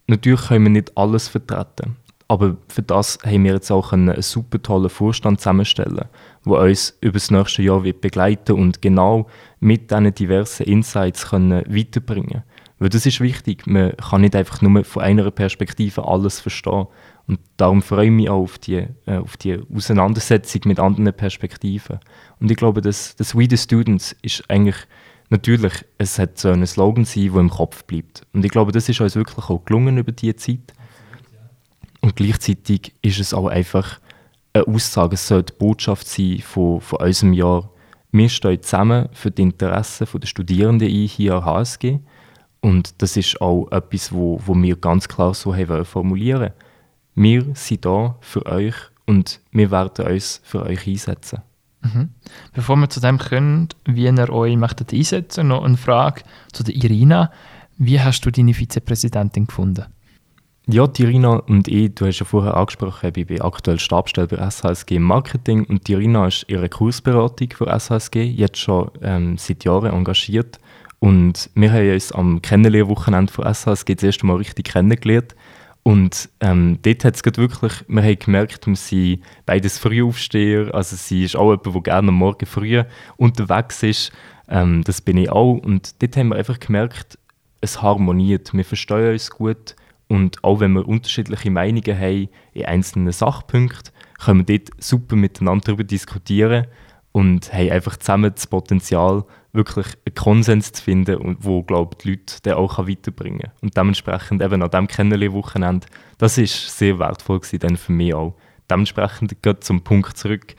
natürlich 0.07 0.49
können 0.49 0.65
wir 0.65 0.71
nicht 0.71 0.97
alles 0.97 1.29
vertreten. 1.29 1.97
Aber 2.29 2.57
für 2.69 2.83
das 2.83 3.19
haben 3.25 3.45
wir 3.45 3.55
jetzt 3.55 3.71
auch 3.71 3.93
einen 3.93 4.21
super 4.21 4.61
tollen 4.61 4.91
Vorstand 4.91 5.41
zusammenstellen, 5.41 6.07
der 6.45 6.53
uns 6.53 6.97
über 7.00 7.15
das 7.15 7.31
nächste 7.31 7.62
Jahr 7.62 7.85
wird 7.85 8.00
begleiten 8.00 8.53
und 8.53 8.83
genau 8.83 9.29
mit 9.61 9.93
diesen 9.93 10.12
diversen 10.12 10.65
Insights 10.65 11.29
können 11.29 11.62
weiterbringen 11.69 12.43
Weil 12.78 12.90
das 12.90 13.06
ist 13.06 13.21
wichtig. 13.21 13.66
Man 13.66 13.97
kann 13.97 14.21
nicht 14.21 14.37
einfach 14.37 14.61
nur 14.61 14.85
von 14.85 15.02
einer 15.02 15.30
Perspektive 15.30 16.06
alles 16.06 16.40
verstehen. 16.40 16.87
Und 17.26 17.40
darum 17.56 17.83
freue 17.83 18.06
ich 18.06 18.12
mich 18.12 18.28
auch 18.28 18.42
auf 18.42 18.59
die, 18.59 18.87
äh, 19.06 19.16
auf 19.16 19.37
die 19.37 19.59
Auseinandersetzung 19.75 20.62
mit 20.66 20.78
anderen 20.78 21.12
Perspektiven. 21.12 21.99
Und 22.38 22.50
ich 22.50 22.56
glaube, 22.56 22.83
dass 22.83 23.16
das 23.16 23.35
We 23.35 23.47
the 23.49 23.56
Students 23.56 24.14
ist 24.23 24.45
eigentlich 24.49 24.76
natürlich, 25.30 25.73
es 25.99 26.18
hat 26.18 26.38
so 26.38 26.50
ein 26.50 26.66
Slogan 26.66 27.04
sein, 27.04 27.33
der 27.33 27.40
im 27.40 27.50
Kopf 27.50 27.85
bleibt. 27.85 28.26
Und 28.33 28.45
ich 28.45 28.50
glaube, 28.50 28.73
das 28.73 28.88
ist 28.88 29.00
uns 29.00 29.16
wirklich 29.16 29.49
auch 29.49 29.64
gelungen 29.64 29.99
über 29.99 30.12
diese 30.12 30.37
Zeit. 30.37 30.73
Und 32.00 32.14
gleichzeitig 32.14 32.95
ist 33.02 33.18
es 33.18 33.35
auch 33.35 33.47
einfach 33.47 33.99
eine 34.52 34.66
Aussage, 34.68 35.14
es 35.14 35.26
soll 35.26 35.42
die 35.42 35.52
Botschaft 35.52 36.06
sein 36.06 36.40
von, 36.40 36.80
von 36.80 37.00
unserem 37.00 37.33
Jahr. 37.33 37.71
Wir 38.12 38.28
stehen 38.28 38.62
zusammen 38.62 39.09
für 39.12 39.30
die 39.30 39.42
Interessen 39.42 40.06
der 40.14 40.26
Studierenden 40.26 40.88
hier 40.88 41.35
an 41.35 41.45
HSG. 41.45 41.99
Und 42.67 43.01
das 43.01 43.17
ist 43.17 43.41
auch 43.41 43.71
etwas, 43.71 44.11
wo, 44.11 44.41
wo 44.45 44.53
wir 44.57 44.75
ganz 44.75 45.07
klar 45.07 45.35
so 45.35 45.55
haben 45.55 45.85
formulieren 45.85 46.51
Wir 47.15 47.45
sind 47.55 47.85
da 47.85 48.17
für 48.21 48.45
euch 48.45 48.75
und 49.07 49.39
wir 49.53 49.71
werden 49.71 50.05
uns 50.05 50.41
für 50.43 50.65
euch 50.65 50.85
einsetzen. 50.85 51.43
Mhm. 51.83 52.09
Bevor 52.55 52.75
wir 52.75 52.91
zu 52.91 52.99
dem 52.99 53.19
kommen, 53.19 53.69
wie 53.85 54.07
ihr 54.07 54.31
euch 54.33 54.57
möchtet 54.57 54.93
einsetzen, 54.93 55.47
noch 55.47 55.63
eine 55.63 55.77
Frage 55.77 56.23
zu 56.53 56.65
der 56.65 56.75
Irina. 56.75 57.31
Wie 57.79 58.01
hast 58.01 58.23
du 58.23 58.33
deine 58.33 58.53
Vizepräsidentin 58.53 59.47
gefunden? 59.47 59.85
Ja, 60.69 60.89
die 60.89 61.05
Irina 61.05 61.37
und 61.37 61.69
ich, 61.69 61.95
du 61.95 62.07
hast 62.07 62.19
ja 62.19 62.25
vorher 62.25 62.57
angesprochen, 62.57 63.13
ich 63.15 63.27
bin 63.29 63.43
aktuell 63.43 63.79
Stabstelle 63.79 64.27
bei 64.27 64.51
SHSG 64.51 64.99
Marketing 64.99 65.63
und 65.67 65.87
die 65.87 65.93
Irina 65.93 66.27
ist 66.27 66.47
ihre 66.49 66.69
Kursberatung 66.69 67.51
für 67.53 67.67
SHSG, 67.79 68.25
jetzt 68.25 68.59
schon 68.59 68.91
ähm, 69.03 69.39
seit 69.39 69.63
Jahren 69.63 69.93
engagiert. 69.93 70.59
Und 71.07 71.51
wir 71.55 71.73
haben 71.73 71.93
uns 71.93 72.11
am 72.11 72.43
Kennenlernwochenende 72.43 73.33
von 73.33 73.45
SHSG 73.45 73.95
das 73.95 74.03
erste 74.03 74.27
Mal 74.27 74.39
richtig 74.39 74.65
kennengelernt. 74.65 75.37
Und 75.85 76.29
ähm, 76.41 76.81
dort 76.83 77.05
hat 77.05 77.15
es 77.15 77.37
wirklich, 77.37 77.85
wir 77.87 78.03
haben 78.03 78.19
gemerkt, 78.19 78.67
wir 78.67 78.75
sind 78.75 79.23
beides 79.45 79.79
Frühaufsteher, 79.79 80.75
also 80.75 80.97
sie 80.97 81.23
ist 81.23 81.37
auch 81.37 81.53
jemand, 81.53 81.65
der 81.65 81.83
gerne 81.83 82.09
am 82.09 82.17
Morgen 82.17 82.45
früh 82.45 82.83
unterwegs 83.19 83.85
ist, 83.85 84.11
ähm, 84.49 84.83
das 84.83 85.01
bin 85.01 85.17
ich 85.19 85.31
auch. 85.31 85.59
Und 85.59 86.03
dort 86.03 86.17
haben 86.17 86.31
wir 86.31 86.37
einfach 86.39 86.59
gemerkt, 86.59 87.21
es 87.61 87.81
harmoniert, 87.81 88.53
wir 88.53 88.65
verstehen 88.65 89.13
uns 89.13 89.31
gut 89.31 89.77
und 90.09 90.43
auch 90.43 90.59
wenn 90.59 90.73
wir 90.73 90.89
unterschiedliche 90.89 91.53
Meinungen 91.53 91.97
haben 91.97 92.29
in 92.53 92.65
einzelnen 92.65 93.13
Sachpunkten, 93.13 93.93
können 94.25 94.45
wir 94.45 94.59
dort 94.59 94.71
super 94.83 95.15
miteinander 95.15 95.67
darüber 95.67 95.85
diskutieren 95.85 96.67
und 97.13 97.53
haben 97.53 97.71
einfach 97.71 97.97
zusammen 97.97 98.33
das 98.35 98.49
Potenzial, 98.49 99.25
wirklich 99.57 99.87
einen 99.87 100.15
Konsens 100.15 100.73
zu 100.73 100.83
finden, 100.83 101.17
und 101.17 101.45
wo 101.45 101.63
glaube 101.63 101.97
die 101.97 102.11
Leute 102.11 102.37
dann 102.43 102.55
auch 102.55 102.79
weiterbringen 102.79 103.41
kann. 103.41 103.53
Und 103.63 103.77
dementsprechend 103.77 104.43
eben 104.43 104.63
an 104.63 104.71
diesem 104.71 104.87
Kennenlernen-Wochenende, 104.87 105.87
das 106.19 106.39
ist 106.39 106.79
sehr 106.79 106.99
wertvoll 106.99 107.41
dann 107.59 107.77
für 107.77 107.93
mich 107.93 108.15
auch. 108.15 108.35
Dementsprechend 108.71 109.43
geht 109.43 109.65
zum 109.65 109.83
Punkt 109.83 110.17
zurück, 110.17 110.55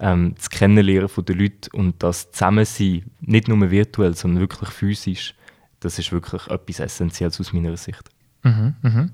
ähm, 0.00 0.34
das 0.36 0.50
Kennenlernen 0.50 1.10
der 1.16 1.36
Leute 1.36 1.70
und 1.72 2.02
das 2.02 2.30
Zusammensein, 2.32 3.10
nicht 3.20 3.48
nur 3.48 3.70
virtuell, 3.70 4.14
sondern 4.14 4.40
wirklich 4.40 4.70
physisch, 4.70 5.34
das 5.80 5.98
ist 5.98 6.12
wirklich 6.12 6.46
etwas 6.48 6.80
Essentielles 6.80 7.40
aus 7.40 7.52
meiner 7.52 7.76
Sicht. 7.76 8.02
Mhm, 8.42 8.74
mh. 8.82 9.08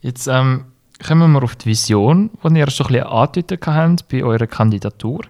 Jetzt 0.00 0.26
ähm, 0.26 0.66
kommen 1.06 1.32
wir 1.32 1.42
auf 1.42 1.56
die 1.56 1.66
Vision, 1.66 2.30
die 2.42 2.58
ihr 2.58 2.70
schon 2.70 2.86
ein 2.86 2.92
bisschen 2.92 3.06
angedeutet 3.06 3.66
habt 3.66 4.08
bei 4.08 4.24
eurer 4.24 4.46
Kandidatur. 4.46 5.22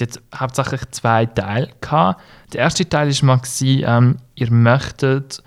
Es 0.00 0.16
hat 0.16 0.20
hauptsächlich 0.34 0.82
zwei 0.90 1.26
Teile 1.26 1.70
gehabt. 1.80 2.20
Der 2.52 2.60
erste 2.60 2.88
Teil 2.88 3.10
war 3.10 3.24
mal, 3.24 3.40
ähm, 3.60 4.16
ihr 4.34 4.50
möchtet 4.50 5.42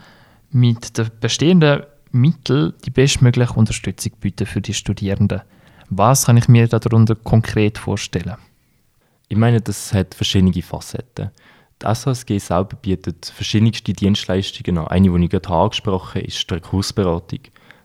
mit 0.52 0.98
den 0.98 1.10
bestehenden 1.20 1.84
Mitteln 2.12 2.74
die 2.86 2.90
bestmögliche 2.90 3.54
Unterstützung 3.54 4.14
bieten 4.20 4.48
für 4.48 4.62
die 4.62 4.74
Studierenden. 4.74 5.42
Was 5.90 6.26
kann 6.26 6.38
ich 6.38 6.48
mir 6.48 6.68
darunter 6.68 7.16
konkret 7.16 7.78
vorstellen? 7.78 8.38
Ich 9.28 9.38
meine, 9.38 9.62
das 9.62 9.94
hat 9.94 10.16
verschiedene 10.16 10.62
Facetten. 10.62 11.30
Die 11.82 11.86
SHSG 11.86 12.40
selber 12.40 12.76
bietet 12.76 13.32
verschiedenste 13.34 13.94
Dienstleistungen 13.94 14.80
an. 14.80 14.88
Eine, 14.88 15.12
die 15.12 15.24
ich 15.26 15.30
gerade 15.30 15.50
angesprochen 15.50 16.16
habe, 16.16 16.26
ist 16.26 16.50
die 16.50 16.56
Rekursberatung. 16.56 17.40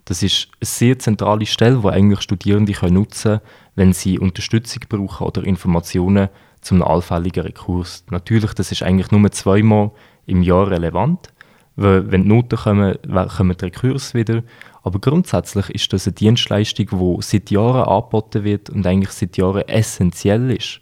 Das 0.06 0.23
ist 0.23 0.49
eine 0.61 0.66
sehr 0.66 0.99
zentrale 0.99 1.47
Stelle, 1.47 1.80
die 1.80 1.88
eigentlich 1.88 2.21
Studierende 2.23 2.73
nutzen 2.90 3.23
können, 3.23 3.40
wenn 3.75 3.92
sie 3.92 4.18
Unterstützung 4.18 4.83
brauchen 4.88 5.26
oder 5.26 5.44
Informationen 5.44 6.28
zum 6.64 6.83
allfälligen 6.83 7.44
Rekurs. 7.44 8.04
Natürlich, 8.11 8.54
das 8.54 8.73
ist 8.73 8.83
eigentlich 8.83 9.11
nur 9.11 9.30
zweimal 9.30 9.90
im 10.26 10.42
Jahr 10.42 10.71
relevant. 10.71 11.33
Weil, 11.76 12.11
wenn 12.11 12.23
die 12.23 12.28
Noten 12.28 12.56
kommen, 12.56 12.97
kommen 13.37 13.56
die 13.56 13.64
Rekurs 13.64 14.14
wieder. 14.14 14.42
Aber 14.83 15.00
grundsätzlich 15.00 15.71
ist 15.71 15.92
das 15.92 16.06
eine 16.06 16.14
Dienstleistung, 16.14 16.87
die 16.90 17.23
seit 17.23 17.50
Jahren 17.50 17.85
angeboten 17.85 18.44
wird 18.44 18.71
und 18.71 18.87
eigentlich 18.87 19.11
seit 19.11 19.37
Jahren 19.37 19.66
essentiell 19.66 20.50
ist. 20.50 20.80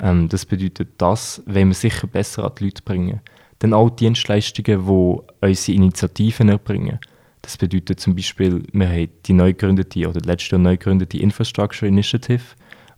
Ähm, 0.00 0.28
das 0.28 0.46
bedeutet, 0.46 0.90
das 0.98 1.42
wenn 1.46 1.68
wir 1.68 1.74
sicher 1.74 2.06
besser 2.06 2.44
an 2.44 2.52
die 2.58 2.64
Leute 2.64 2.82
bringen. 2.82 3.20
Dann 3.58 3.74
auch 3.74 3.90
Dienstleistungen, 3.90 4.86
die 4.86 5.46
unsere 5.46 5.76
Initiativen 5.76 6.48
erbringen. 6.48 7.00
Das 7.42 7.56
bedeutet 7.56 7.98
zum 7.98 8.14
Beispiel, 8.14 8.62
wir 8.72 8.88
haben 8.88 9.08
die 9.26 9.32
neu 9.32 9.52
gegründete 9.52 10.08
oder 10.08 10.20
letztes 10.20 10.50
Jahr 10.50 10.60
neu 10.60 10.76
gegründete 10.76 11.18
Infrastructure 11.18 11.88
Initiative, 11.88 12.42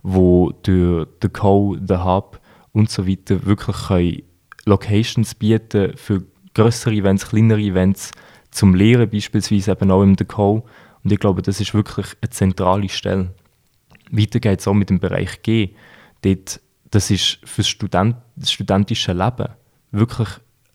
wo 0.03 0.51
durch 0.63 1.07
den 1.21 1.33
Co, 1.33 1.75
den 1.75 2.03
Hub 2.03 2.39
und 2.73 2.89
so 2.89 3.07
weiter 3.07 3.45
wirklich 3.45 4.23
Locations 4.65 5.35
bieten 5.35 5.95
für 5.95 6.23
größere 6.53 6.93
Events, 6.93 7.29
kleinere 7.29 7.61
Events, 7.61 8.11
zum 8.51 8.75
Lehren 8.75 9.09
beispielsweise 9.09 9.71
eben 9.71 9.91
auch 9.91 10.03
im 10.03 10.15
The 10.17 10.25
Co. 10.25 10.65
Und 11.03 11.11
ich 11.11 11.19
glaube, 11.19 11.41
das 11.41 11.59
ist 11.59 11.73
wirklich 11.73 12.07
eine 12.21 12.29
zentrale 12.29 12.89
Stelle. 12.89 13.33
Weiter 14.11 14.39
geht 14.39 14.59
es 14.59 14.67
auch 14.67 14.73
mit 14.73 14.89
dem 14.89 14.99
Bereich 14.99 15.41
G. 15.41 15.69
Dort, 16.21 16.59
das 16.91 17.09
ist 17.09 17.39
für 17.43 17.61
das, 17.61 17.69
Student, 17.69 18.17
das 18.35 18.51
studentische 18.51 19.13
Leben 19.13 19.47
wirklich 19.91 20.29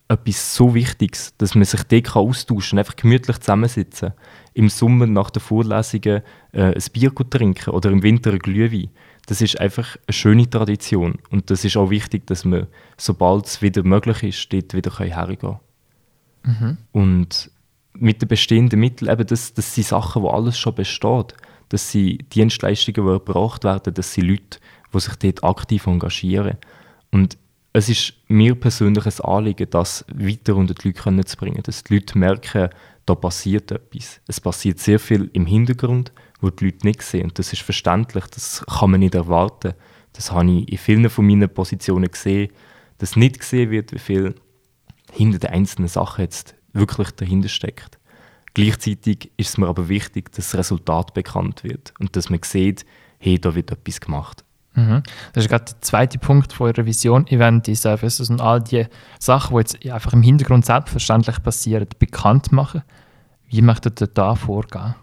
etwas 0.08 0.54
so 0.54 0.75
Wichtiges, 0.75 1.34
dass 1.36 1.54
man 1.54 1.64
sich 1.64 1.82
dort 1.82 2.14
austauschen 2.14 2.76
kann, 2.76 2.78
einfach 2.78 2.96
gemütlich 2.96 3.38
zusammensitzen. 3.38 4.12
Im 4.54 4.68
Sommer 4.68 5.06
nach 5.06 5.30
den 5.30 5.40
Vorlesungen 5.40 6.22
äh, 6.52 6.75
ein 6.75 6.82
Bier 6.92 7.12
trinken 7.14 7.70
oder 7.70 7.90
im 7.90 8.02
Winter 8.02 8.32
ein 8.32 8.38
Glühwein. 8.38 8.90
Das 9.26 9.40
ist 9.40 9.60
einfach 9.60 9.96
eine 10.06 10.12
schöne 10.14 10.48
Tradition. 10.48 11.18
Und 11.30 11.50
das 11.50 11.64
ist 11.64 11.76
auch 11.76 11.90
wichtig, 11.90 12.26
dass 12.28 12.44
man, 12.44 12.68
sobald 12.96 13.46
es 13.46 13.62
wieder 13.62 13.82
möglich 13.82 14.22
ist, 14.22 14.52
dort 14.52 14.75
wieder 14.75 14.96
hergehen 14.96 15.38
kann. 15.38 15.60
Mhm. 16.44 16.78
Und 16.92 17.50
mit 17.92 18.22
den 18.22 18.28
bestehenden 18.28 18.78
Mitteln, 18.78 19.10
eben 19.10 19.26
das, 19.26 19.54
das 19.54 19.75
sind 19.75 19.88
Sachen, 19.88 20.22
wo 20.22 20.30
alles 20.30 20.56
schon 20.56 20.75
besteht. 20.75 21.34
Das 21.68 21.90
sind 21.90 22.32
Dienstleistungen, 22.32 23.04
die 23.04 23.12
erbracht 23.12 23.64
werden, 23.64 23.92
das 23.92 24.14
sind 24.14 24.28
Leute, 24.28 24.60
die 24.94 25.00
sich 25.00 25.16
dort 25.16 25.42
aktiv 25.42 25.86
engagieren. 25.88 26.58
Und 27.10 27.36
es 27.76 27.90
ist 27.90 28.14
mir 28.28 28.54
persönlich 28.54 29.04
ein 29.04 29.25
Anliegen, 29.25 29.68
das 29.68 30.04
weiter 30.14 30.56
unter 30.56 30.73
die 30.73 30.88
Leute 30.88 31.25
zu 31.26 31.37
bringen, 31.37 31.62
dass 31.62 31.85
die 31.85 31.95
Leute 31.95 32.16
merken, 32.16 32.71
da 33.04 33.14
passiert 33.14 33.71
etwas. 33.71 34.21
Es 34.26 34.40
passiert 34.40 34.78
sehr 34.78 34.99
viel 34.99 35.28
im 35.35 35.45
Hintergrund, 35.45 36.11
wo 36.40 36.49
die 36.49 36.64
Leute 36.64 36.87
nicht 36.87 37.02
sehen. 37.02 37.25
Und 37.25 37.38
das 37.38 37.52
ist 37.52 37.61
verständlich, 37.61 38.25
das 38.28 38.64
kann 38.66 38.92
man 38.92 39.00
nicht 39.00 39.14
erwarten. 39.14 39.75
Das 40.14 40.33
habe 40.33 40.50
ich 40.50 40.73
in 40.73 40.78
vielen 40.78 41.11
von 41.11 41.26
meinen 41.26 41.52
Positionen 41.52 42.11
gesehen, 42.11 42.50
dass 42.97 43.14
nicht 43.14 43.40
gesehen 43.40 43.71
wird, 43.71 43.92
wie 43.92 43.99
viel 43.99 44.35
hinter 45.12 45.38
den 45.38 45.50
einzelnen 45.50 45.88
Sachen 45.88 46.23
jetzt 46.23 46.54
wirklich 46.73 47.11
dahinter 47.11 47.50
steckt. 47.50 47.99
Gleichzeitig 48.54 49.33
ist 49.37 49.50
es 49.50 49.59
mir 49.59 49.68
aber 49.68 49.90
wichtig, 49.90 50.33
dass 50.33 50.50
das 50.50 50.59
Resultat 50.59 51.12
bekannt 51.12 51.62
wird 51.62 51.92
und 52.00 52.16
dass 52.16 52.30
man 52.30 52.40
sieht, 52.42 52.87
hey, 53.18 53.38
da 53.38 53.54
wird 53.54 53.71
etwas 53.71 54.00
gemacht. 54.00 54.45
Mhm. 54.76 55.02
Das 55.33 55.45
ist 55.45 55.50
gerade 55.50 55.64
der 55.64 55.80
zweite 55.80 56.18
Punkt 56.18 56.52
von 56.52 56.68
eurer 56.68 56.87
Vision, 56.87 57.26
Event 57.26 57.66
Services 57.66 58.30
und 58.30 58.40
all 58.40 58.61
die 58.61 58.87
Sachen, 59.18 59.56
die 59.56 59.61
jetzt 59.61 59.87
einfach 59.87 60.12
im 60.12 60.23
Hintergrund 60.23 60.66
selbstverständlich 60.66 61.42
passieren, 61.42 61.87
bekannt 61.99 62.52
machen. 62.52 62.83
Wie 63.49 63.62
möchtet 63.62 64.00
ihr 64.02 64.09
da 64.09 64.35
vorgehen? 64.35 64.95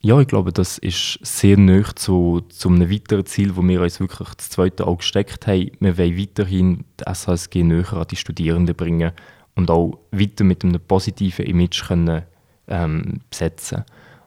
Ja, 0.00 0.20
ich 0.20 0.28
glaube, 0.28 0.52
das 0.52 0.78
ist 0.78 1.18
sehr 1.22 1.56
nah 1.56 1.82
zu, 1.96 2.42
zu 2.50 2.68
einem 2.68 2.88
weiteren 2.88 3.26
Ziel, 3.26 3.56
wo 3.56 3.62
wir 3.62 3.82
uns 3.82 3.98
wirklich 3.98 4.28
das 4.36 4.50
zweite 4.50 4.86
Auge 4.86 4.98
gesteckt 4.98 5.48
haben. 5.48 5.72
Wir 5.80 5.98
wollen 5.98 6.16
weiterhin 6.16 6.84
die 7.00 7.12
SHSG 7.12 7.64
näher 7.64 7.92
an 7.94 8.06
die 8.08 8.16
Studierenden 8.16 8.76
bringen 8.76 9.10
und 9.56 9.72
auch 9.72 9.98
weiter 10.12 10.44
mit 10.44 10.62
einem 10.62 10.80
positiven 10.80 11.46
Image 11.46 11.84
können, 11.88 12.22
ähm, 12.68 13.22
besetzen 13.28 13.84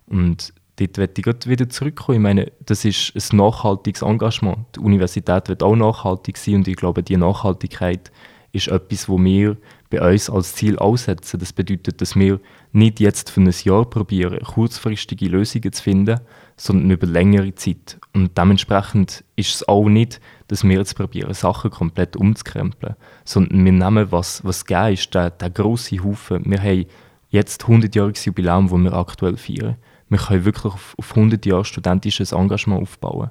Und 0.08 0.54
dort 0.88 1.18
möchte 1.18 1.22
ich 1.22 1.48
wieder 1.48 1.70
zurückkommen. 1.70 2.18
Ich 2.18 2.22
meine, 2.22 2.52
das 2.66 2.86
ist 2.86 3.16
ein 3.16 3.38
nachhaltiges 3.38 4.02
Engagement. 4.02 4.60
Die 4.76 4.80
Universität 4.80 5.50
wird 5.50 5.64
auch 5.64 5.76
nachhaltig 5.76 6.38
sein 6.38 6.56
und 6.56 6.68
ich 6.68 6.76
glaube, 6.76 7.04
die 7.04 7.18
Nachhaltigkeit 7.18 8.12
ist 8.54 8.68
etwas, 8.68 9.08
wo 9.08 9.18
wir 9.18 9.58
bei 9.90 10.02
uns 10.12 10.30
als 10.30 10.56
Ziel 10.56 10.78
aussetzen. 10.78 11.40
Das 11.40 11.54
bedeutet, 11.54 12.02
dass 12.02 12.16
wir 12.16 12.40
nicht 12.72 13.00
jetzt 13.00 13.30
für 13.30 13.42
ein 13.42 13.54
Jahr 13.64 13.86
probieren, 13.86 14.40
kurzfristige 14.40 15.28
Lösungen 15.28 15.72
zu 15.72 15.84
finden, 15.84 16.20
sondern 16.58 16.92
über 16.92 17.08
längere 17.08 17.56
Zeit. 17.56 18.00
Und 18.14 18.38
dementsprechend 18.38 19.24
ist 19.36 19.56
es 19.56 19.68
auch 19.68 19.88
nicht, 19.88 20.20
dass 20.48 20.64
wir 20.64 20.78
jetzt 20.78 20.96
probieren, 20.96 21.34
Sachen 21.34 21.72
komplett 21.72 22.16
umzukrempeln, 22.16 22.96
sondern 23.26 23.66
wir 23.66 23.72
nehmen, 23.72 24.12
was, 24.12 24.44
was 24.44 24.66
gegeben 24.66 24.94
ist, 24.94 25.14
der, 25.14 25.30
der 25.30 25.50
grosse 25.50 26.04
Haufen. 26.04 26.44
Wir 26.46 26.62
haben 26.62 26.86
jetzt 27.30 27.64
100-jähriges 27.64 28.26
Jubiläum, 28.26 28.70
das 28.70 28.80
wir 28.80 28.94
aktuell 28.94 29.38
feiern 29.38 29.78
wir 30.12 30.18
können 30.18 30.44
wirklich 30.44 30.74
auf, 30.74 30.94
auf 30.98 31.16
100 31.16 31.46
Jahre 31.46 31.64
studentisches 31.64 32.34
Engagement 32.34 32.82
aufbauen. 32.82 33.30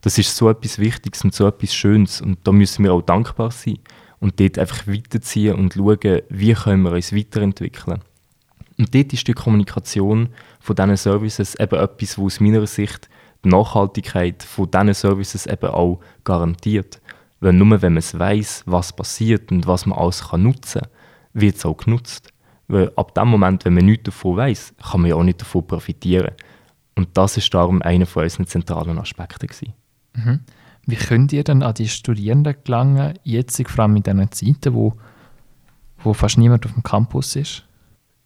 Das 0.00 0.16
ist 0.16 0.34
so 0.34 0.48
etwas 0.48 0.78
Wichtiges 0.78 1.24
und 1.24 1.34
so 1.34 1.46
etwas 1.46 1.74
Schönes 1.74 2.20
und 2.20 2.38
da 2.44 2.52
müssen 2.52 2.84
wir 2.84 2.92
auch 2.92 3.02
dankbar 3.02 3.50
sein 3.50 3.78
und 4.20 4.38
dort 4.38 4.56
einfach 4.58 4.86
weiterziehen 4.86 5.56
und 5.56 5.74
schauen, 5.74 6.22
wie 6.28 6.54
können 6.54 6.84
wir 6.84 6.92
uns 6.92 7.14
weiterentwickeln. 7.14 8.00
Und 8.78 8.94
dort 8.94 9.12
ist 9.12 9.26
die 9.26 9.32
Kommunikation 9.32 10.28
von 10.60 10.76
diesen 10.76 10.96
Services 10.96 11.56
eben 11.56 11.78
etwas, 11.78 12.16
wo 12.16 12.26
aus 12.26 12.38
meiner 12.38 12.66
Sicht 12.66 13.10
die 13.44 13.48
Nachhaltigkeit 13.48 14.42
von 14.44 14.70
diesen 14.70 14.94
Services 14.94 15.46
eben 15.46 15.70
auch 15.70 16.00
garantiert. 16.22 17.00
Weil 17.40 17.54
nur 17.54 17.82
wenn 17.82 17.94
man 17.94 17.98
es 17.98 18.16
weiß, 18.16 18.62
was 18.66 18.94
passiert 18.94 19.50
und 19.50 19.66
was 19.66 19.84
man 19.84 19.98
alles 19.98 20.28
kann 20.28 20.44
nutzen 20.44 20.82
kann, 20.82 20.90
wird 21.32 21.56
es 21.56 21.66
auch 21.66 21.76
genutzt. 21.76 22.32
Weil 22.70 22.92
ab 22.94 23.14
dem 23.14 23.28
Moment, 23.28 23.64
wenn 23.64 23.74
man 23.74 23.84
nichts 23.84 24.04
davon 24.04 24.36
weiß, 24.36 24.74
kann 24.90 25.00
man 25.00 25.10
ja 25.10 25.16
auch 25.16 25.24
nicht 25.24 25.40
davon 25.40 25.66
profitieren. 25.66 26.30
Und 26.94 27.08
das 27.14 27.36
ist 27.36 27.52
darum 27.52 27.82
einer 27.82 28.06
von 28.06 28.22
unseren 28.22 28.46
zentralen 28.46 28.98
Aspekten. 28.98 29.72
Mhm. 30.14 30.40
Wie 30.86 30.96
könnt 30.96 31.32
ihr 31.32 31.44
denn 31.44 31.62
an 31.62 31.74
die 31.74 31.88
Studierenden 31.88 32.54
gelangen, 32.64 33.14
jetzt 33.24 33.60
vor 33.68 33.84
allem 33.84 33.96
in 33.96 34.02
diesen 34.02 34.32
Zeiten, 34.32 34.74
wo, 34.74 34.94
wo 35.98 36.14
fast 36.14 36.38
niemand 36.38 36.64
auf 36.64 36.72
dem 36.72 36.82
Campus 36.82 37.36
ist? 37.36 37.64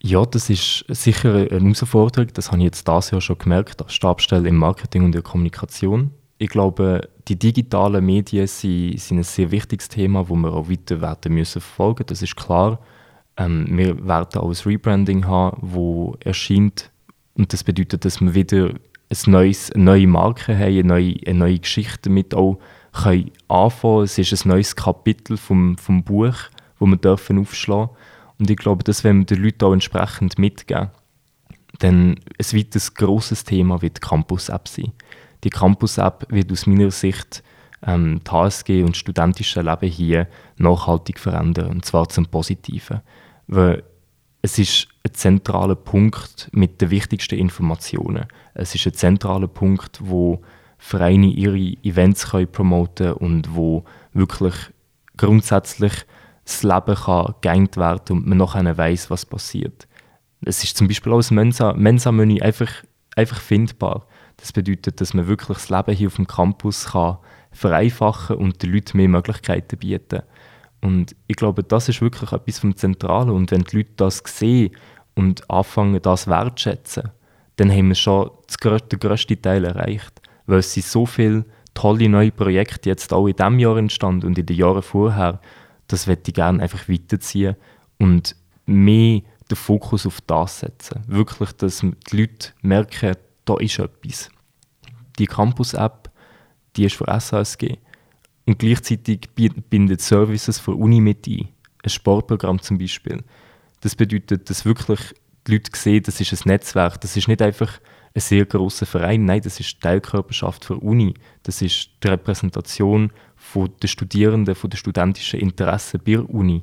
Ja, 0.03 0.27
das 0.27 0.51
ist 0.51 0.85
sicher 0.89 1.35
eine 1.35 1.49
Herausforderung. 1.49 2.31
Das 2.35 2.49
habe 2.49 2.59
ich 2.59 2.65
jetzt 2.65 2.87
dieses 2.87 3.11
Jahr 3.11 3.21
schon 3.23 3.39
gemerkt, 3.39 3.81
als 3.81 3.95
Stabstelle 3.95 4.49
im 4.49 4.57
Marketing 4.57 5.05
und 5.05 5.13
der 5.13 5.23
Kommunikation. 5.23 6.11
Ich 6.37 6.51
glaube, 6.51 7.09
die 7.29 7.39
digitalen 7.39 8.05
Medien 8.05 8.47
sind, 8.47 9.01
sind 9.01 9.19
ein 9.19 9.25
sehr 9.25 9.51
wichtiges 9.51 9.89
Thema, 9.89 10.25
das 10.25 10.37
wir 10.37 10.53
auch 10.53 10.69
weiter 10.69 11.01
werden 11.01 11.33
müssen 11.33 11.63
verfolgen. 11.63 12.05
Das 12.07 12.21
ist 12.21 12.37
klar. 12.37 12.81
Ähm, 13.37 13.67
wir 13.71 14.07
werden 14.07 14.41
auch 14.41 14.49
ein 14.49 14.71
Rebranding 14.71 15.26
haben, 15.26 15.59
wo 15.61 16.17
erscheint 16.21 16.91
Und 17.35 17.53
das 17.53 17.64
bedeutet, 17.64 18.05
dass 18.05 18.21
wir 18.21 18.35
wieder 18.35 18.71
ein 18.71 19.31
neues, 19.31 19.73
eine 19.73 19.85
neue 19.85 20.07
Marke 20.07 20.57
haben, 20.57 20.79
eine 20.79 20.85
neue, 20.85 21.17
eine 21.26 21.38
neue 21.38 21.59
Geschichte 21.59 22.09
damit 22.09 22.35
auch 22.35 22.59
können 22.93 23.31
anfangen 23.49 24.05
Es 24.05 24.19
ist 24.19 24.45
ein 24.45 24.49
neues 24.49 24.76
Kapitel 24.76 25.37
vom, 25.37 25.76
vom 25.79 26.05
Buch, 26.05 26.37
das 26.79 26.88
wir 26.88 26.97
dürfen 26.97 27.38
aufschlagen 27.38 27.91
Und 28.38 28.50
ich 28.50 28.57
glaube, 28.57 28.85
das 28.85 29.05
werden 29.05 29.21
wir 29.21 29.26
den 29.26 29.43
Leuten 29.43 29.64
auch 29.64 29.73
entsprechend 29.73 30.38
mitgeben. 30.38 30.91
Denn 31.83 32.21
ein 32.38 32.59
weiteres 32.59 32.95
grosses 32.95 33.45
Thema 33.45 33.83
wird 33.83 33.97
die 33.97 34.00
Campus-App 34.00 34.69
sein. 34.69 34.93
Die 35.43 35.50
Campus-App 35.50 36.26
wird 36.29 36.53
aus 36.53 36.67
meiner 36.67 36.91
Sicht 36.91 37.43
ähm, 37.85 38.21
die 38.25 38.31
HSG 38.31 38.83
und 38.83 38.91
das 38.91 38.99
studentische 38.99 39.61
Leben 39.61 39.91
hier 39.91 40.29
nachhaltig 40.57 41.19
verändern, 41.19 41.71
und 41.71 41.85
zwar 41.85 42.09
zum 42.09 42.26
Positiven. 42.26 43.00
Weil 43.47 43.83
es 44.43 44.59
ist 44.59 44.89
ein 45.07 45.15
zentraler 45.15 45.75
Punkt 45.75 46.51
mit 46.53 46.81
den 46.81 46.91
wichtigsten 46.91 47.39
Informationen. 47.39 48.27
Es 48.53 48.75
ist 48.75 48.87
ein 48.87 48.95
zentraler 48.95 49.49
Punkt, 49.49 50.01
wo 50.03 50.43
Vereine 50.79 51.29
ihre 51.29 51.83
Events 51.83 52.31
können 52.31 52.51
promoten 52.51 53.15
und 53.15 53.55
wo 53.55 53.85
wirklich 54.13 54.55
grundsätzlich 55.17 55.93
das 56.45 56.63
Leben 56.63 56.95
kann 56.95 57.35
geengt 57.41 57.77
werden 57.77 58.19
und 58.19 58.27
man 58.27 58.39
nachher 58.39 58.77
weiß, 58.77 59.11
was 59.11 59.25
passiert. 59.25 59.89
Es 60.45 60.63
ist 60.63 60.77
zum 60.77 60.89
Beispiel 60.89 61.13
auch 61.13 61.19
das 61.19 61.31
Mensa-Menü 61.31 62.35
Mensa 62.35 62.45
einfach, 62.45 62.71
einfach 63.17 63.41
findbar. 63.41 64.07
Das 64.37 64.53
bedeutet, 64.53 65.01
dass 65.01 65.15
man 65.15 65.27
wirklich 65.27 65.57
das 65.57 65.71
Leben 65.71 65.97
hier 65.97 66.09
auf 66.09 66.17
dem 66.17 66.27
Campus 66.27 66.87
kann 66.87 67.19
vereinfachen 67.51 68.37
und 68.37 68.63
den 68.63 68.73
Leuten 68.73 68.99
mehr 68.99 69.09
Möglichkeiten 69.09 69.79
bieten. 69.79 70.23
Und 70.85 71.17
ich 71.29 71.37
glaube, 71.37 71.64
das 71.64 71.88
ist 71.88 72.03
wirklich 72.03 72.31
etwas 72.33 72.59
vom 72.59 72.76
Zentralen. 72.76 73.31
Und 73.31 73.50
wenn 73.50 73.62
die 73.62 73.79
Leute 73.79 73.93
das 73.97 74.23
sehen 74.26 74.76
und 75.14 75.49
anfangen, 75.50 76.03
das 76.03 76.26
wertschätzen, 76.26 77.11
dann 77.57 77.71
haben 77.71 77.88
wir 77.88 77.95
schon 77.95 78.31
den 78.61 78.99
grössten 79.00 79.41
Teil 79.41 79.64
erreicht. 79.64 80.21
Weil 80.45 80.59
es 80.59 80.75
sind 80.75 80.85
so 80.85 81.07
viele 81.07 81.47
tolle 81.73 82.07
neue 82.11 82.33
Projekte 82.33 82.91
jetzt 82.91 83.14
auch 83.14 83.26
in 83.26 83.35
diesem 83.35 83.59
Jahr 83.59 83.79
entstanden 83.79 84.26
und 84.26 84.38
in 84.38 84.45
den 84.45 84.59
Jahren 84.59 84.83
vorher. 84.83 85.41
Das 85.88 86.07
möchte 86.07 86.31
ich 86.31 86.35
gerne 86.35 86.62
einfach 86.62 86.87
weiterziehen 86.87 87.57
und 87.99 88.37
mehr 88.67 89.23
den 89.50 89.57
Fokus 89.57 90.05
auf 90.05 90.21
das 90.21 90.61
setzen. 90.61 91.03
Wirklich, 91.07 91.53
dass 91.53 91.81
die 91.81 91.95
Leute 92.14 92.50
merken, 92.61 93.17
da 93.47 93.57
ist 93.57 93.79
etwas. 93.79 94.29
Die 95.19 95.26
Campus-App, 95.26 96.11
die 96.76 96.85
ist 96.85 96.97
für 96.97 97.07
SHSG. 97.07 97.79
Und 98.47 98.59
gleichzeitig 98.59 99.31
bindet 99.35 100.01
Services 100.01 100.59
für 100.59 100.75
Uni 100.75 101.01
mit 101.01 101.27
ein. 101.27 101.49
Ein 101.83 101.91
Sportprogramm 101.91 102.61
zum 102.61 102.79
Beispiel. 102.79 103.23
Das 103.81 103.95
bedeutet, 103.95 104.49
dass 104.49 104.65
wirklich 104.65 105.01
die 105.47 105.53
Leute 105.53 105.71
sehen, 105.75 106.03
das 106.03 106.21
ist 106.21 106.33
ein 106.33 106.49
Netzwerk. 106.49 107.01
Das 107.01 107.17
ist 107.17 107.29
nicht 107.29 107.43
einfach 107.43 107.81
ein 108.15 108.21
sehr 108.21 108.45
großer 108.47 108.87
Verein. 108.87 109.25
Nein, 109.25 109.43
das 109.43 109.61
ist 109.61 109.81
Teilkörperschaft 109.81 110.65
für 110.65 110.77
Uni. 110.77 111.15
Das 111.43 111.63
ist 111.63 111.91
die 112.03 112.09
Repräsentation 112.09 113.13
der 113.83 113.89
Studierenden, 113.89 114.55
von 114.55 114.71
der 114.71 114.79
studentischen 114.79 115.41
Interessen 115.41 116.01
bei 116.05 116.13
der 116.13 116.31
Uni. 116.31 116.63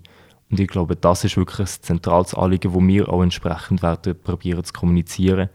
Und 0.50 0.60
ich 0.60 0.68
glaube, 0.68 0.96
das 0.96 1.24
ist 1.24 1.38
wirklich 1.38 1.60
ein 1.60 1.82
zentrales 1.82 2.34
Anliegen, 2.34 2.74
wo 2.74 2.86
wir 2.86 3.08
auch 3.10 3.24
entsprechend 3.24 3.82
werden 3.82 4.20
probieren 4.20 4.64
zu 4.64 4.74
kommunizieren 4.74 5.50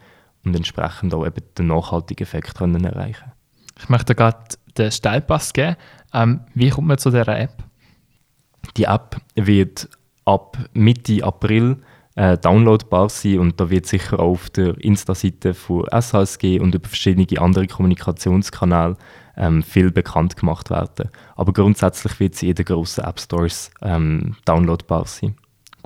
und 0.44 0.54
entsprechend 0.54 1.12
auch 1.12 1.26
eben 1.26 1.42
den 1.58 1.66
nachhaltigen 1.66 2.22
Effekt 2.22 2.56
können 2.56 2.84
erreichen 2.84 3.32
Ich 3.78 3.88
möchte 3.88 4.14
gerade 4.14 4.38
den 4.78 4.90
Steilpass 4.90 5.52
geben. 5.52 5.76
Ähm, 6.12 6.40
wie 6.54 6.70
kommt 6.70 6.88
man 6.88 6.98
zu 6.98 7.10
dieser 7.10 7.38
App? 7.38 7.64
Die 8.76 8.84
App 8.84 9.16
wird 9.34 9.88
ab 10.24 10.58
Mitte 10.72 11.24
April 11.24 11.76
äh, 12.16 12.36
downloadbar 12.38 13.08
sein 13.08 13.38
und 13.38 13.60
da 13.60 13.70
wird 13.70 13.86
sicher 13.86 14.18
auch 14.18 14.32
auf 14.32 14.50
der 14.50 14.76
Insta-Seite 14.82 15.54
von 15.54 15.86
SHSG 15.88 16.58
und 16.60 16.74
über 16.74 16.88
verschiedene 16.88 17.40
andere 17.40 17.66
Kommunikationskanäle 17.66 18.96
ähm, 19.36 19.62
viel 19.62 19.90
bekannt 19.90 20.36
gemacht 20.36 20.70
werden. 20.70 21.10
Aber 21.36 21.52
grundsätzlich 21.52 22.18
wird 22.18 22.34
sie 22.34 22.48
in 22.48 22.54
den 22.54 22.64
grossen 22.64 23.04
App 23.04 23.20
Stores 23.20 23.70
ähm, 23.82 24.36
downloadbar 24.46 25.06
sein. 25.06 25.36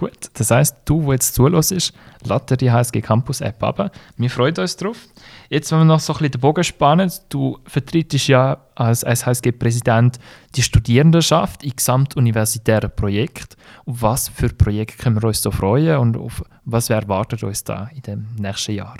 Gut, 0.00 0.30
das 0.32 0.50
heisst, 0.50 0.76
du, 0.86 1.02
der 1.02 1.12
jetzt 1.12 1.34
zuhörst, 1.34 1.92
lad 2.24 2.50
dir 2.50 2.56
die 2.56 2.70
HSG 2.70 3.02
Campus 3.02 3.42
App 3.42 3.62
ab. 3.62 3.92
Wir 4.16 4.30
freuen 4.30 4.56
uns 4.56 4.74
drauf. 4.74 4.96
Jetzt, 5.50 5.70
wenn 5.70 5.80
wir 5.80 5.84
noch 5.84 6.00
so 6.00 6.14
ein 6.14 6.20
bisschen 6.20 6.32
den 6.32 6.40
Bogen 6.40 6.64
spannen, 6.64 7.12
du 7.28 7.58
vertrittst 7.66 8.26
ja 8.26 8.56
als, 8.76 9.04
als 9.04 9.26
HSG-Präsident 9.26 10.18
die 10.56 10.62
Studierendenschaft 10.62 11.64
in 11.64 11.76
gesamtuniversitären 11.76 12.90
Projekten. 12.96 13.56
Auf 13.84 14.00
was 14.00 14.28
für 14.30 14.48
Projekte 14.48 14.96
können 14.96 15.20
wir 15.20 15.28
uns 15.28 15.42
so 15.42 15.50
freuen 15.50 15.98
und 15.98 16.16
auf 16.16 16.42
was 16.64 16.88
erwartet 16.88 17.44
uns 17.44 17.62
da 17.64 17.90
in 17.94 18.00
dem 18.00 18.26
nächsten 18.38 18.72
Jahr? 18.72 18.96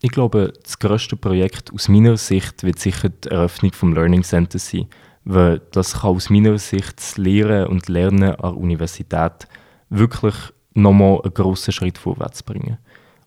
Ich 0.00 0.12
glaube, 0.12 0.52
das 0.62 0.78
grösste 0.78 1.16
Projekt 1.16 1.72
aus 1.74 1.88
meiner 1.88 2.16
Sicht 2.16 2.62
wird 2.62 2.78
sicher 2.78 3.08
die 3.08 3.30
Eröffnung 3.30 3.72
des 3.72 3.82
Learning 3.82 4.22
Center 4.22 4.60
sein, 4.60 4.86
weil 5.24 5.60
das 5.72 6.02
kann 6.02 6.14
aus 6.14 6.30
meiner 6.30 6.56
Sicht 6.56 6.98
das 6.98 7.16
Lehren 7.18 7.66
und 7.66 7.88
Lernen 7.88 8.36
an 8.36 8.52
der 8.52 8.56
Universität 8.56 9.48
wirklich 9.90 10.34
nochmal 10.72 11.20
einen 11.22 11.34
grossen 11.34 11.72
Schritt 11.72 11.98
vorwärts 11.98 12.42
bringen. 12.42 12.78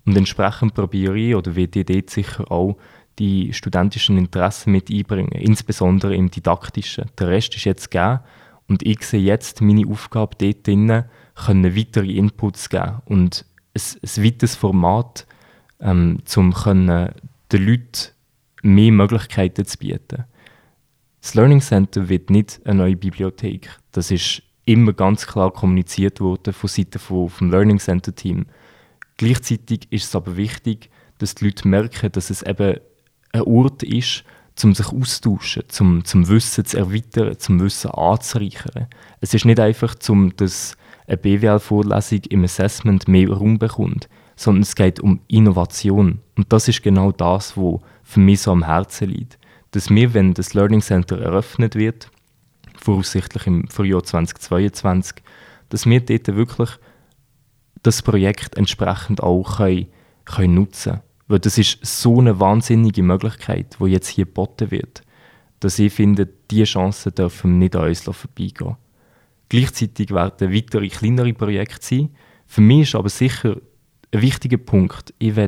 Und 0.06 0.18
entsprechend 0.18 0.74
probiere 0.74 1.18
ich 1.18 1.36
oder 1.36 1.56
ich 1.56 1.70
dort 1.72 2.10
sicher 2.10 2.52
auch 2.52 2.78
die 3.20 3.54
studentischen 3.54 4.18
Interessen 4.18 4.72
mit 4.72 4.90
einbringen, 4.90 5.34
insbesondere 5.34 6.16
im 6.16 6.32
Didaktischen. 6.32 7.06
Der 7.20 7.28
Rest 7.28 7.56
ist 7.56 7.66
jetzt 7.66 7.92
gegeben 7.92 8.20
und 8.68 8.84
ich 8.84 9.04
sehe 9.04 9.22
jetzt 9.22 9.62
meine 9.62 9.88
Aufgabe 9.88 10.36
dort 10.38 10.66
drinnen, 10.66 11.06
können 11.36 11.76
weitere 11.76 12.12
Inputs 12.12 12.70
geben 12.70 13.02
und 13.06 13.46
ein, 13.76 13.82
ein 14.02 14.24
weiteres 14.24 14.56
Format, 14.56 15.28
ähm, 15.80 16.20
um 16.36 16.54
den 17.52 17.66
Leuten 17.68 18.14
mehr 18.64 18.92
Möglichkeiten 18.92 19.66
zu 19.66 19.78
bieten. 19.78 20.24
Das 21.22 21.36
Learning 21.36 21.62
Center 21.62 22.10
wird 22.10 22.30
nicht 22.30 22.62
eine 22.66 22.80
neue 22.80 22.96
Bibliothek. 22.96 23.70
Das 23.92 24.12
ist 24.12 24.42
immer 24.66 24.94
ganz 24.94 25.28
klar 25.28 25.52
kommuniziert 25.52 26.22
worden 26.22 26.54
von 26.54 26.70
Seiten 26.70 27.00
vom 27.00 27.52
Learning 27.52 27.80
Center 27.80 28.16
Team. 28.16 28.46
Gleichzeitig 29.18 29.88
ist 29.92 30.06
es 30.06 30.16
aber 30.16 30.38
wichtig, 30.38 30.90
dass 31.18 31.36
die 31.36 31.46
Leute 31.46 31.68
merken, 31.68 32.12
dass 32.12 32.30
es 32.30 32.42
eben 32.42 32.78
ein 33.32 33.42
Ort 33.42 33.84
ist, 33.84 34.24
um 34.64 34.74
sich 34.76 34.88
austauschen, 34.88 35.64
zum, 35.68 36.06
zum 36.06 36.28
Wissen 36.28 36.66
zu 36.66 36.78
erweitern, 36.78 37.38
zum 37.40 37.60
Wissen 37.60 37.92
anzureichern. 37.92 38.88
Es 39.20 39.34
ist 39.34 39.46
nicht 39.46 39.60
einfach, 39.60 39.96
um 40.10 40.36
dass 40.36 40.78
eine 41.08 41.18
BWL-Vorlesung 41.18 42.22
im 42.30 42.44
Assessment 42.44 43.08
mehr 43.08 43.30
Raum 43.30 43.58
bekommt, 43.60 44.08
sondern 44.36 44.62
es 44.64 44.76
geht 44.76 45.00
um 45.00 45.20
Innovation. 45.28 46.20
Und 46.38 46.54
das 46.54 46.68
ist 46.68 46.84
genau 46.84 47.12
das, 47.12 47.58
was 47.58 47.82
für 48.04 48.20
mich 48.20 48.42
so 48.42 48.52
am 48.52 48.66
Herzen 48.66 49.10
liegt. 49.10 49.38
Dass 49.72 49.90
wir, 49.90 50.14
wenn 50.14 50.34
das 50.34 50.54
Learning 50.54 50.82
Center 50.82 51.20
eröffnet 51.20 51.76
wird, 51.76 52.10
voraussichtlich 52.84 53.48
im 53.48 53.68
Frühjahr 53.68 54.04
2022, 54.04 55.24
dass 55.70 55.86
wir 55.86 56.02
dort 56.02 56.28
wirklich 56.36 56.70
das 57.82 58.02
Projekt 58.02 58.56
entsprechend 58.58 59.22
auch 59.22 59.58
können, 59.58 59.88
können 60.26 60.56
nutzen 60.56 60.94
können. 60.94 61.04
Weil 61.28 61.40
das 61.40 61.58
ist 61.58 61.80
so 61.86 62.20
eine 62.20 62.40
wahnsinnige 62.40 63.04
Möglichkeit, 63.04 63.78
die 63.80 63.86
jetzt 63.86 64.10
hier 64.10 64.26
geboten 64.26 64.72
wird, 64.72 65.02
dass 65.60 65.80
ich 65.80 65.94
finde, 65.94 66.28
diese 66.52 66.66
Chancen 66.66 67.16
dürfen 67.16 67.58
nicht 67.58 67.76
an 67.76 67.88
uns 67.88 68.02
vorbeigehen. 68.02 68.76
Gleichzeitig 69.50 70.12
werden 70.12 70.54
weitere 70.54 70.90
kleinere 70.90 71.34
Projekte 71.34 71.86
sein. 71.86 72.10
Für 72.48 72.62
mich 72.62 72.82
ist 72.82 72.96
aber 72.96 73.10
sicher 73.10 73.58
ein 74.12 74.22
wichtiger 74.22 74.58
Punkt, 74.58 75.14
ich 75.20 75.36
will, 75.36 75.46
äh, 75.46 75.48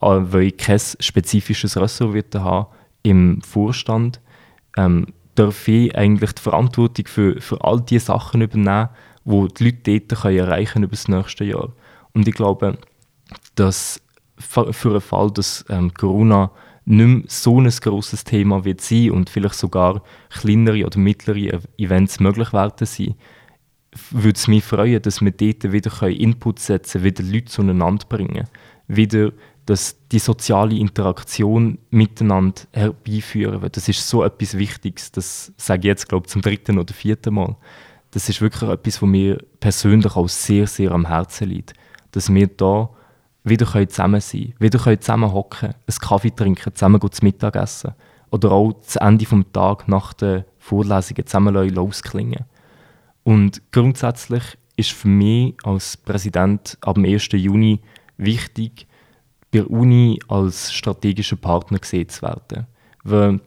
weil 0.00 0.42
ich 0.42 0.56
kein 0.56 0.78
spezifisches 0.78 1.76
Ressort 1.76 2.34
haben 2.36 2.66
im 3.02 3.42
Vorstand, 3.42 4.20
ähm, 4.76 5.06
darf 5.34 5.66
ich 5.68 5.96
eigentlich 5.96 6.32
die 6.32 6.42
Verantwortung 6.42 7.06
für, 7.06 7.40
für 7.40 7.62
all 7.64 7.80
diese 7.80 8.06
Sachen 8.06 8.42
übernehmen, 8.42 8.88
die 9.24 9.48
die 9.54 9.64
Leute 9.64 10.00
dort 10.00 10.22
können 10.22 10.38
erreichen 10.38 10.82
über 10.82 10.92
das 10.92 11.08
nächste 11.08 11.44
Jahr. 11.44 11.72
Und 12.12 12.28
ich 12.28 12.34
glaube, 12.34 12.78
dass 13.54 14.02
für 14.36 14.90
einen 14.90 15.00
Fall, 15.00 15.30
dass 15.30 15.64
ähm, 15.68 15.94
Corona 15.94 16.50
nicht 16.84 17.06
mehr 17.06 17.22
so 17.28 17.60
ein 17.60 17.70
grosses 17.70 18.24
Thema 18.24 18.64
wird 18.64 18.80
sein 18.80 19.12
und 19.12 19.30
vielleicht 19.30 19.54
sogar 19.54 20.02
kleinere 20.30 20.84
oder 20.84 20.98
mittlere 20.98 21.60
Events 21.78 22.18
möglich 22.20 22.52
werden 22.52 22.86
sein, 22.86 23.14
würde 24.10 24.36
es 24.36 24.48
mich 24.48 24.64
freuen, 24.64 25.02
dass 25.02 25.20
wir 25.20 25.30
dort 25.30 25.72
wieder 25.72 26.08
Input 26.08 26.58
setzen 26.58 27.02
können, 27.02 27.04
wieder 27.04 27.22
Leute 27.22 27.44
zueinander 27.44 28.06
bringen, 28.08 28.48
wieder 28.88 29.32
dass 29.66 29.96
die 30.10 30.18
soziale 30.18 30.74
Interaktion 30.76 31.78
miteinander 31.90 32.62
herbeiführen. 32.72 33.68
Das 33.70 33.88
ist 33.88 34.08
so 34.08 34.24
etwas 34.24 34.58
Wichtiges. 34.58 35.12
Das 35.12 35.52
sage 35.56 35.80
ich 35.80 35.86
jetzt, 35.86 36.08
glaube 36.08 36.26
ich, 36.26 36.32
zum 36.32 36.42
dritten 36.42 36.78
oder 36.78 36.92
vierten 36.92 37.34
Mal. 37.34 37.56
Das 38.10 38.28
ist 38.28 38.40
wirklich 38.40 38.68
etwas, 38.68 39.00
was 39.00 39.08
mir 39.08 39.38
persönlich 39.60 40.16
auch 40.16 40.28
sehr, 40.28 40.66
sehr 40.66 40.90
am 40.92 41.06
Herzen 41.06 41.48
liegt. 41.48 41.74
Dass 42.10 42.32
wir 42.32 42.48
da 42.48 42.90
wieder 43.44 43.66
zusammen 43.88 44.20
sein 44.20 44.40
können, 44.40 44.54
wieder 44.58 45.00
zusammen 45.00 45.32
hocken, 45.32 45.70
einen 45.70 45.98
Kaffee 46.00 46.30
trinken, 46.30 46.74
zusammen 46.74 47.00
zu 47.00 47.24
Mittag 47.24 47.56
essen. 47.56 47.94
Oder 48.30 48.52
auch 48.52 48.72
zu 48.80 49.00
Ende 49.00 49.24
des 49.24 49.44
Tages 49.52 49.88
nach 49.88 50.12
den 50.14 50.44
Vorlesungen 50.58 51.26
zusammen 51.26 51.54
losklingen. 51.54 52.44
Und 53.24 53.62
grundsätzlich 53.70 54.42
ist 54.76 54.92
für 54.92 55.08
mich 55.08 55.54
als 55.64 55.96
Präsident 55.96 56.78
ab 56.80 56.94
dem 56.94 57.04
1. 57.04 57.28
Juni 57.32 57.80
wichtig, 58.16 58.86
bei 59.52 59.58
der 59.58 59.70
Uni 59.70 60.18
als 60.28 60.72
strategischer 60.72 61.36
Partner 61.36 61.78
gesehen 61.78 62.08
zu 62.08 62.22
werden. 62.22 62.66
Weil 63.04 63.40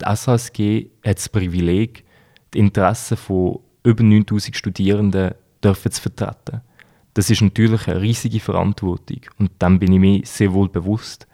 die 0.00 0.04
SHSG 0.04 0.86
hat 1.04 1.18
das 1.18 1.28
Privileg, 1.28 2.04
die 2.54 2.60
Interessen 2.60 3.16
von 3.16 3.58
über 3.82 4.02
9000 4.02 4.56
Studierenden 4.56 5.34
dürfen 5.62 5.92
zu 5.92 6.00
vertreten. 6.00 6.62
Das 7.14 7.30
ist 7.30 7.42
natürlich 7.42 7.88
eine 7.88 8.00
riesige 8.00 8.40
Verantwortung 8.40 9.20
und 9.38 9.50
dem 9.60 9.78
bin 9.78 9.92
ich 9.92 10.00
mir 10.00 10.20
sehr 10.24 10.52
wohl 10.52 10.68
bewusst. 10.68 11.26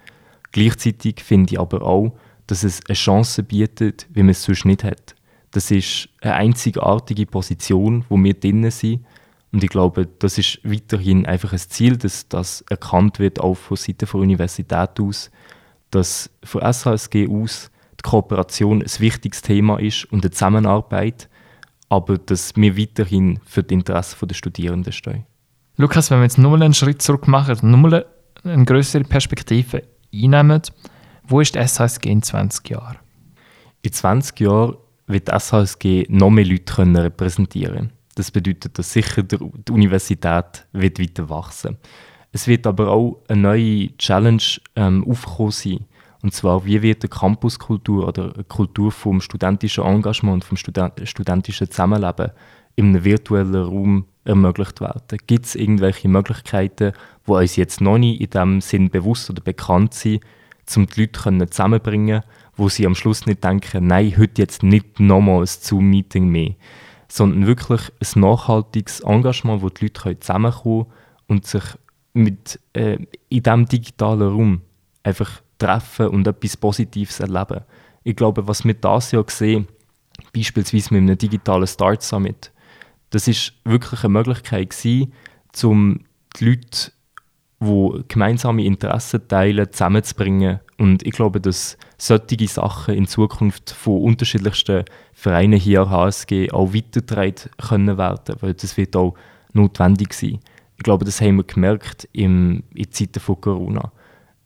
Gleichzeitig 0.53 1.23
finde 1.23 1.55
ich 1.55 1.61
aber 1.61 1.83
auch, 1.83 2.17
dass 2.47 2.63
es 2.63 2.81
eine 2.87 2.95
Chance 2.95 3.43
bietet, 3.43 4.07
wie 4.13 4.23
man 4.23 4.31
es 4.31 4.45
sonst 4.45 4.65
nicht 4.65 4.85
hat. 4.85 5.15
Das 5.51 5.71
ist 5.71 6.09
eine 6.21 6.35
einzigartige 6.35 7.27
Position, 7.27 8.05
wo 8.09 8.17
wir 8.17 8.35
drinnen 8.35 8.71
sind. 8.71 9.05
Und 9.53 9.63
ich 9.63 9.69
glaube, 9.69 10.09
das 10.19 10.39
ist 10.39 10.61
weiterhin 10.65 11.27
einfach 11.27 11.53
ein 11.53 11.59
Ziel, 11.59 11.99
dass 11.99 12.27
das 12.29 12.63
erkannt 12.71 13.19
wird, 13.19 13.39
auch 13.39 13.55
von 13.55 13.77
Seiten 13.77 14.07
der 14.07 14.15
Universität 14.15 14.99
aus, 14.99 15.31
dass 15.91 16.31
von 16.43 16.63
SHSG 16.63 17.29
aus 17.29 17.71
die 18.01 18.03
Kooperation 18.03 18.83
ein 18.83 19.01
wichtiges 19.01 19.43
Thema 19.43 19.79
ist 19.79 20.07
und 20.07 20.25
die 20.25 20.31
Zusammenarbeit, 20.31 21.29
aber 21.91 22.17
dass 22.17 22.57
wir 22.57 22.79
weiterhin 22.79 23.41
für 23.45 23.63
die 23.63 23.75
Interessen 23.75 24.27
der 24.27 24.35
Studierenden 24.35 24.93
stehen. 24.93 25.27
Lukas, 25.77 26.11
wenn 26.11 26.19
wir 26.19 26.25
jetzt 26.25 26.39
nochmal 26.39 26.63
einen 26.63 26.75
Schritt 26.75 27.03
zurück 27.03 27.29
machen, 27.29 27.71
nochmal 27.71 28.07
eine 28.45 28.65
größere 28.65 29.05
Perspektive 29.05 29.83
einnehmen, 30.15 30.63
wo 31.25 31.41
ist 31.41 31.55
die 31.55 31.67
SHSG 31.67 32.11
in 32.11 32.23
20 32.23 32.71
Jahren? 32.71 32.97
In 33.83 33.93
20 33.93 34.41
Jahren 34.41 34.77
wird 35.07 35.29
die 35.29 35.39
SHSG 35.39 36.07
noch 36.09 36.31
mehr 36.31 36.47
Leute 36.47 36.73
können 36.73 36.97
repräsentieren 36.97 37.93
Das 38.15 38.31
bedeutet, 38.31 38.79
dass 38.79 38.93
sicher 38.93 39.23
die 39.23 39.73
Universität 39.73 40.67
wird 40.73 40.99
weiter 40.99 41.29
wachsen 41.29 41.79
Es 42.31 42.47
wird 42.47 42.67
aber 42.67 42.91
auch 42.91 43.23
eine 43.29 43.41
neue 43.41 43.97
Challenge 43.97 44.43
ähm, 44.77 45.05
aufgekommen 45.09 45.53
sein. 45.53 45.87
Und 46.23 46.33
zwar, 46.35 46.65
wie 46.65 46.81
wird 46.83 47.03
eine 47.03 47.09
Campuskultur 47.09 48.07
oder 48.07 48.33
eine 48.35 48.45
Kultur 48.45 48.93
vom 48.93 49.21
studentischen 49.21 49.85
Engagement 49.85 50.35
und 50.35 50.45
vom 50.45 50.57
Studen 50.57 50.93
studentischen 51.05 51.69
Zusammenleben 51.71 52.31
im 52.77 53.03
virtuellen 53.03 53.55
Raum 53.55 54.07
ermöglicht 54.25 54.81
werden? 54.81 55.19
Gibt 55.27 55.47
es 55.47 55.55
irgendwelche 55.57 56.09
Möglichkeiten, 56.09 56.93
die 57.27 57.31
uns 57.31 57.57
jetzt 57.57 57.81
noch 57.81 57.99
nicht 57.99 58.21
in 58.21 58.31
dem 58.31 58.61
Sinn 58.61 58.89
bewusst 58.89 59.31
oder 59.31 59.41
bekannt 59.43 59.95
sind, 59.95 60.23
um 60.77 60.87
die 60.87 61.01
Leute 61.01 61.49
zusammenzubringen, 61.51 62.23
wo 62.57 62.69
sie 62.69 62.87
am 62.87 62.95
Schluss 62.95 63.27
nicht 63.27 63.43
denken, 63.43 63.89
nein, 63.89 64.15
heute 64.17 64.43
jetzt 64.43 64.63
nicht 64.63 65.01
nochmal 65.01 65.41
ein 65.41 65.47
Zoom-Meeting 65.47 66.29
mehr, 66.29 66.55
sondern 67.13 67.47
wirklich 67.47 67.93
ein 68.01 68.21
nachhaltiges 68.23 69.01
Engagement, 69.01 69.61
wo 69.61 69.69
die 69.69 69.85
Leute 69.85 70.19
zusammenkommen 70.19 70.85
können 70.85 70.93
und 71.29 71.47
sich 71.47 71.63
mit, 72.15 72.59
äh, 72.73 72.97
in 73.29 73.43
diesem 73.43 73.67
digitalen 73.67 74.31
Raum 74.31 74.63
einfach 75.03 75.43
treffen 75.59 76.07
und 76.07 76.27
etwas 76.27 76.57
Positives 76.57 77.21
erleben. 77.21 77.65
Ich 78.03 78.17
glaube, 78.17 78.49
was 78.49 78.65
wir 78.65 78.73
das 78.73 79.13
Jahr 79.13 79.27
sehen, 79.29 79.69
beispielsweise 80.33 80.95
mit 80.95 81.03
einem 81.03 81.19
digitalen 81.19 81.67
Start 81.67 82.03
Summit, 82.03 82.51
das 83.11 83.29
ist 83.29 83.53
wirklich 83.65 84.05
eine 84.05 84.15
Möglichkeit 84.15 84.71
gewesen, 84.71 85.13
um 85.63 86.01
die 86.39 86.47
Leute 86.47 86.93
wo 87.61 88.01
gemeinsame 88.09 88.65
Interessen 88.65 89.29
teilen, 89.29 89.71
zusammenzubringen. 89.71 90.61
Und 90.83 91.07
ich 91.07 91.13
glaube, 91.13 91.41
dass 91.41 91.79
solche 91.97 92.49
Sachen 92.49 92.95
in 92.95 93.07
Zukunft 93.07 93.71
von 93.71 94.03
unterschiedlichsten 94.03 94.85
Vereinen 95.13 95.61
hier 95.61 95.83
an 95.83 95.91
HSG 95.91 96.51
auch 96.51 96.75
weitergetragen 96.75 97.53
können 97.57 97.99
werden, 97.99 98.35
weil 98.41 98.55
das 98.55 98.77
wird 98.77 98.97
auch 98.97 99.15
notwendig 99.53 100.13
sein. 100.13 100.41
Ich 100.77 100.83
glaube, 100.83 101.05
das 101.05 101.21
haben 101.21 101.37
wir 101.37 101.45
gemerkt 101.45 102.09
in 102.11 102.65
Zeiten 102.91 103.21
von 103.21 103.41
Corona. 103.41 103.93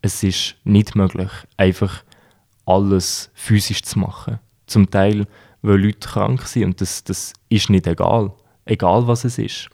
Es 0.02 0.22
ist 0.22 0.56
nicht 0.64 0.94
möglich, 0.94 1.30
einfach 1.56 2.04
alles 2.66 3.30
physisch 3.32 3.80
zu 3.80 3.98
machen. 3.98 4.38
Zum 4.66 4.90
Teil, 4.90 5.26
weil 5.62 5.82
Leute 5.82 6.06
krank 6.06 6.42
sind 6.42 6.64
und 6.64 6.80
das, 6.82 7.02
das 7.02 7.32
ist 7.48 7.70
nicht 7.70 7.86
egal. 7.86 8.30
Egal, 8.66 9.06
was 9.06 9.24
es 9.24 9.38
ist. 9.38 9.70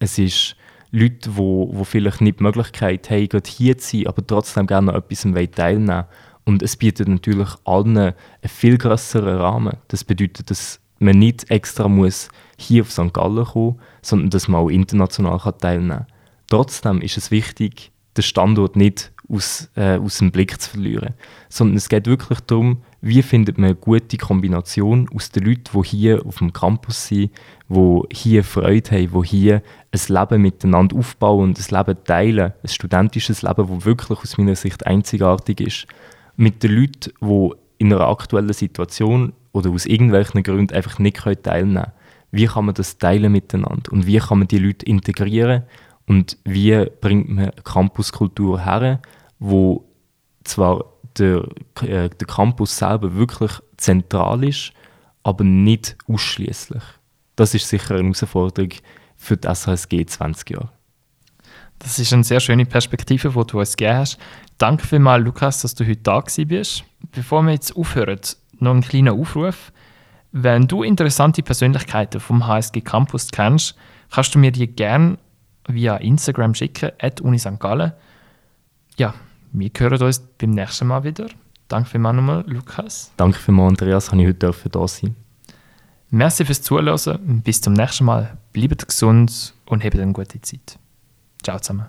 Es 0.00 0.18
ist 0.18 0.56
Leute, 0.90 1.30
die 1.30 1.36
wo, 1.36 1.70
wo 1.72 1.84
vielleicht 1.84 2.20
nicht 2.20 2.40
die 2.40 2.44
Möglichkeit 2.44 3.10
haben, 3.10 3.28
gerade 3.28 3.48
hier 3.48 3.78
zu 3.78 3.98
sein, 3.98 4.06
aber 4.06 4.26
trotzdem 4.26 4.66
gerne 4.66 4.92
an 4.92 5.02
etwas 5.02 5.26
teilnehmen 5.52 6.04
Und 6.44 6.62
es 6.62 6.76
bietet 6.76 7.08
natürlich 7.08 7.50
allen 7.64 7.98
einen 7.98 8.14
viel 8.44 8.78
größeren 8.78 9.38
Rahmen. 9.38 9.76
Das 9.88 10.04
bedeutet, 10.04 10.50
dass 10.50 10.80
man 10.98 11.18
nicht 11.18 11.50
extra 11.50 11.88
muss 11.88 12.28
hier 12.56 12.82
auf 12.82 12.90
St. 12.90 13.12
Gallen 13.12 13.44
kommen 13.44 13.78
sondern 14.02 14.30
dass 14.30 14.48
man 14.48 14.62
auch 14.62 14.68
international 14.68 15.38
teilnehmen 15.58 15.90
kann. 15.90 16.06
Trotzdem 16.48 17.02
ist 17.02 17.18
es 17.18 17.30
wichtig, 17.30 17.92
den 18.16 18.22
Standort 18.22 18.74
nicht 18.74 19.12
aus, 19.28 19.70
äh, 19.76 19.98
aus 19.98 20.18
dem 20.18 20.30
Blick 20.32 20.60
zu 20.60 20.70
verlieren, 20.70 21.14
sondern 21.48 21.76
es 21.76 21.88
geht 21.88 22.06
wirklich 22.06 22.40
darum, 22.40 22.82
wie 23.00 23.22
findet 23.22 23.58
man 23.58 23.66
eine 23.66 23.74
gute 23.76 24.16
Kombination 24.16 25.08
aus 25.14 25.30
den 25.30 25.44
Leuten, 25.44 25.70
die 25.72 25.88
hier 25.88 26.26
auf 26.26 26.38
dem 26.38 26.52
Campus 26.52 27.06
sind, 27.06 27.30
die 27.68 28.02
hier 28.12 28.42
Freude 28.42 28.90
haben, 28.90 29.22
die 29.22 29.28
hier 29.28 29.62
ein 29.92 30.00
Leben 30.08 30.42
miteinander 30.42 30.96
aufbauen 30.96 31.50
und 31.50 31.58
ein 31.58 31.76
Leben 31.76 32.04
teilen, 32.04 32.52
ein 32.62 32.68
studentisches 32.68 33.42
Leben, 33.42 33.68
das 33.68 33.84
wirklich 33.84 34.18
aus 34.18 34.36
meiner 34.36 34.56
Sicht 34.56 34.86
einzigartig 34.86 35.60
ist, 35.60 35.86
mit 36.36 36.62
den 36.62 36.72
Leuten, 36.72 37.12
die 37.20 37.50
in 37.78 37.92
einer 37.92 38.08
aktuellen 38.08 38.52
Situation 38.52 39.32
oder 39.52 39.70
aus 39.70 39.86
irgendwelchen 39.86 40.42
Gründen 40.42 40.74
einfach 40.74 40.98
nicht 40.98 41.18
teilnehmen 41.18 41.74
können. 41.74 41.92
Wie 42.30 42.46
kann 42.46 42.66
man 42.66 42.74
das 42.74 42.98
teilen 42.98 43.32
miteinander? 43.32 43.92
Und 43.92 44.06
wie 44.06 44.18
kann 44.18 44.40
man 44.40 44.48
die 44.48 44.58
Leute 44.58 44.84
integrieren? 44.84 45.62
Und 46.06 46.36
wie 46.44 46.86
bringt 47.00 47.28
man 47.28 47.52
Campuskultur 47.64 48.64
her, 48.64 49.00
wo 49.38 49.84
zwar 50.44 50.84
der, 51.18 51.48
äh, 51.82 52.08
der 52.08 52.26
Campus 52.26 52.76
selber 52.76 53.14
wirklich 53.14 53.52
zentral 53.76 54.44
ist, 54.44 54.72
aber 55.22 55.44
nicht 55.44 55.96
ausschließlich. 56.06 56.82
Das 57.36 57.54
ist 57.54 57.68
sicher 57.68 57.94
eine 57.94 58.04
Herausforderung 58.04 58.70
für 59.16 59.36
die 59.36 59.48
SHSG 59.48 60.06
20 60.06 60.50
Jahre. 60.50 60.70
Das 61.78 61.98
ist 61.98 62.12
eine 62.12 62.24
sehr 62.24 62.40
schöne 62.40 62.66
Perspektive, 62.66 63.28
die 63.28 63.46
du 63.46 63.60
uns 63.60 63.76
gegeben 63.76 63.98
hast. 63.98 64.18
Danke 64.58 64.86
vielmals, 64.86 65.24
Lukas, 65.24 65.62
dass 65.62 65.74
du 65.74 65.84
heute 65.84 66.00
da 66.02 66.20
bist. 66.20 66.84
Bevor 67.12 67.42
wir 67.42 67.52
jetzt 67.52 67.76
aufhören, 67.76 68.18
noch 68.58 68.72
einen 68.72 68.80
kleinen 68.82 69.20
Aufruf. 69.20 69.72
Wenn 70.32 70.66
du 70.66 70.82
interessante 70.82 71.42
Persönlichkeiten 71.42 72.20
vom 72.20 72.46
HSG 72.46 72.80
Campus 72.80 73.30
kennst, 73.30 73.76
kannst 74.10 74.34
du 74.34 74.38
mir 74.38 74.50
die 74.50 74.66
gerne 74.66 75.18
via 75.68 75.96
Instagram 75.96 76.54
schicken, 76.54 76.90
at 77.00 77.20
Uni 77.20 77.38
St. 77.38 77.60
Gallen. 77.60 77.92
Ja, 78.96 79.14
wir 79.52 79.70
hören 79.76 80.02
uns 80.02 80.20
beim 80.20 80.50
nächsten 80.50 80.86
Mal 80.86 81.04
wieder. 81.04 81.26
Danke 81.68 81.90
vielmals 81.90 82.16
nochmal, 82.16 82.44
Lukas. 82.46 83.12
Danke 83.16 83.38
vielmals, 83.38 83.70
Andreas, 83.70 84.06
dass 84.06 84.18
ich 84.18 84.26
heute 84.26 84.70
da 84.70 84.88
sein 84.88 85.16
Merci 86.10 86.44
fürs 86.44 86.62
Zuhören. 86.62 87.42
Bis 87.42 87.60
zum 87.60 87.74
nächsten 87.74 88.04
Mal. 88.04 88.38
Bleibt 88.52 88.86
gesund 88.86 89.52
und 89.66 89.84
habt 89.84 89.98
eine 89.98 90.12
gute 90.12 90.40
Zeit. 90.40 90.78
Ciao 91.42 91.58
zusammen. 91.58 91.86